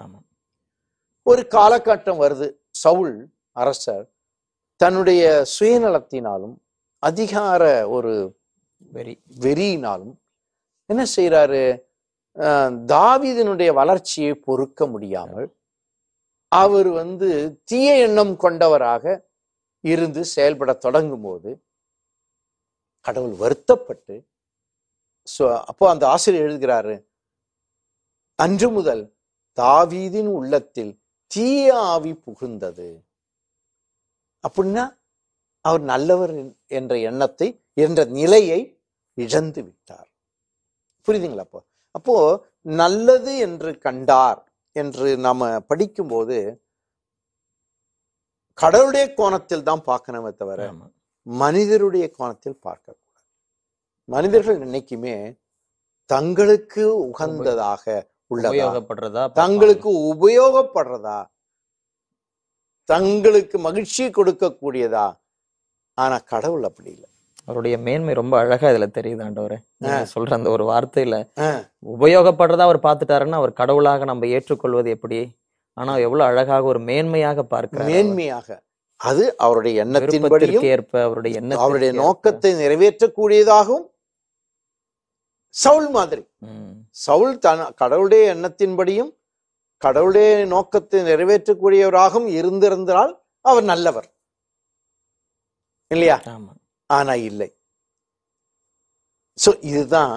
ஒரு 1.26 1.42
காலகட்டம் 1.52 2.18
வருது 2.18 2.46
சவுல் 2.74 3.14
அரசர் 3.56 4.04
தன்னுடைய 4.80 5.22
சுயநலத்தினாலும் 5.54 6.54
அதிகார 7.02 7.62
ஒரு 7.88 8.12
வெரி 8.92 9.14
வெறியினாலும் 9.40 10.14
என்ன 10.90 11.02
செய்யறாரு 11.14 11.62
அஹ், 11.72 11.89
தாவீதினுடைய 12.86 13.72
வளர்ச்சியை 13.72 14.34
பொறுக்க 14.34 14.86
முடியாமல் 14.86 15.56
அவர் 16.48 16.88
வந்து 16.88 17.60
தீய 17.64 17.98
எண்ணம் 17.98 18.36
கொண்டவராக 18.36 19.28
இருந்து 19.80 20.24
செயல்பட 20.24 20.72
தொடங்கும் 20.72 21.22
போது 21.22 21.64
கடவுள் 23.00 23.32
வருத்தப்பட்டு 23.32 24.28
ஸோ 25.38 25.58
அப்போ 25.64 25.90
அந்த 25.90 26.08
ஆசிரியர் 26.08 26.50
எழுதுகிறாரு 26.50 27.06
அன்று 28.34 28.70
முதல் 28.70 29.16
தாவீதின் 29.56 30.26
உள்ளத்தில் 30.26 31.02
தீய 31.26 31.78
ஆவி 31.78 32.12
புகுந்தது. 32.12 33.04
அப்படின்னா 34.48 34.98
அவர் 35.60 35.80
நல்லவர் 35.80 36.34
என்- 36.34 36.56
என்ற 36.66 36.98
எண்ணத்தை 36.98 37.64
என்ற 37.74 38.04
நிலையை 38.04 38.80
இழந்து 39.14 39.62
விட்டார். 39.62 40.10
புரியுதுங்களா 41.08 41.38
அப்போ? 41.38 41.69
அப்போ 41.94 42.16
நல்லது 42.80 43.32
என்று 43.46 43.70
கண்டார் 43.86 44.40
என்று 44.76 45.06
நாம 45.26 45.48
படிக்கும்போது 45.70 46.38
கடவுளுடைய 48.58 49.04
கோணத்தில் 49.18 49.68
தான் 49.68 49.86
பார்க்கணுமே 49.90 50.30
தவிர 50.40 50.60
மனிதருடைய 51.26 52.04
கோணத்தில் 52.18 52.62
பார்க்கக்கூடாது 52.66 53.06
மனிதர்கள் 54.08 54.62
என்னைக்குமே 54.66 55.16
தங்களுக்கு 56.10 56.84
உகந்ததாக 57.08 57.84
உள்ளதா? 58.30 58.50
உபயோகப்படுறதா 58.52 59.22
தங்களுக்கு 59.40 59.90
உபயோகப்படுறதா? 60.12 61.18
தங்களுக்கு 62.88 63.56
மகிழ்ச்சி 63.66 64.04
கொடுக்கக்கூடியதா? 64.18 65.06
ஆனா 65.98 66.16
கடவுள் 66.32 66.64
அப்படி 66.68 66.90
இல்லை. 66.96 67.10
அவருடைய 67.50 67.76
மேன்மை 67.86 68.14
ரொம்ப 68.20 68.34
அழகா 68.42 68.66
இதுல 68.72 68.86
தெரியுது 68.96 69.22
ஆண்டவரே. 69.26 69.58
சொல்ற 70.14 70.32
அந்த 70.38 70.50
ஒரு 70.56 70.64
வார்த்தையில 70.70 71.16
உபயோகப்படுறதா 71.94 72.66
அவர் 72.68 72.86
பார்த்துட்டாருன்னா 72.86 73.38
அவர் 73.40 73.58
கடவுளாக 73.60 74.08
நம்ம 74.10 74.26
ஏற்றுக்கொள்வது 74.36 74.90
எப்படி? 74.96 75.20
ஆனா 75.76 75.92
எவ்வளவு 76.06 76.28
அழகாக 76.30 76.68
ஒரு 76.72 76.80
மேன்மையாக 76.88 77.42
பார்க்கிறார் 77.54 77.86
அவர். 77.86 77.94
மேன்மையாக. 77.94 78.48
அது 79.00 79.24
அவருடைய 79.44 79.74
எண்ணத்தின்படியும் 79.84 80.66
ஏற்ப 80.72 81.02
அவருடைய 81.06 81.38
எண்ணத்திற்கு 81.40 81.66
அவருடைய. 81.66 81.92
நோக்கத்தை 82.00 82.50
நிறைவேற்றக்கூடியதாகவும் 82.62 83.86
சவுல் 85.54 85.88
மாதிரி. 85.96 86.22
சவுல் 87.06 87.34
தன் 87.44 87.62
கடவுளுடைய 87.80 88.24
எண்ணத்தின்படியும் 88.34 89.10
கடவுளுடைய 89.82 90.30
நோக்கத்தை 90.54 90.98
நிறைவேற்றக்கூடியவராகவும் 91.10 92.30
இருந்திருந்தால் 92.38 93.12
அவர் 93.44 93.66
நல்லவர். 93.72 94.08
இல்லையா? 95.90 96.16
ஆமா. 96.34 96.52
ஆனா 96.96 97.14
இல்லை. 97.28 97.48
சோ 99.44 99.50
இதுதான் 99.70 100.14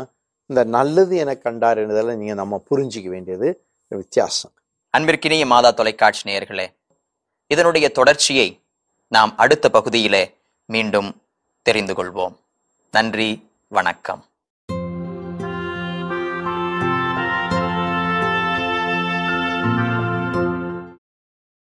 இந்த 0.49 0.61
நல்லது 0.77 1.15
என 1.23 1.31
கண்டார் 1.45 1.81
என்பதில் 1.81 2.19
நீங்க 2.21 2.33
நம்ம 2.33 2.63
புரிஞ்சுக்க 2.69 3.09
வேண்டியது 3.15 3.49
வித்தியாசம். 3.87 4.53
அன்பிற்கினிய 4.97 5.45
மாதா 5.45 5.71
தொலைக்காட்சி 5.71 6.23
நேயர்களே 6.29 6.67
இதனுடைய 7.51 7.85
தொடர்ச்சியை 7.99 8.47
நாம் 9.07 9.31
அடுத்த 9.37 9.69
பகுதியிலே 9.69 10.23
மீண்டும் 10.65 11.09
தெரிந்து 11.61 11.93
கொள்வோம். 11.93 12.35
நன்றி 12.91 13.29
வணக்கம். 13.67 14.21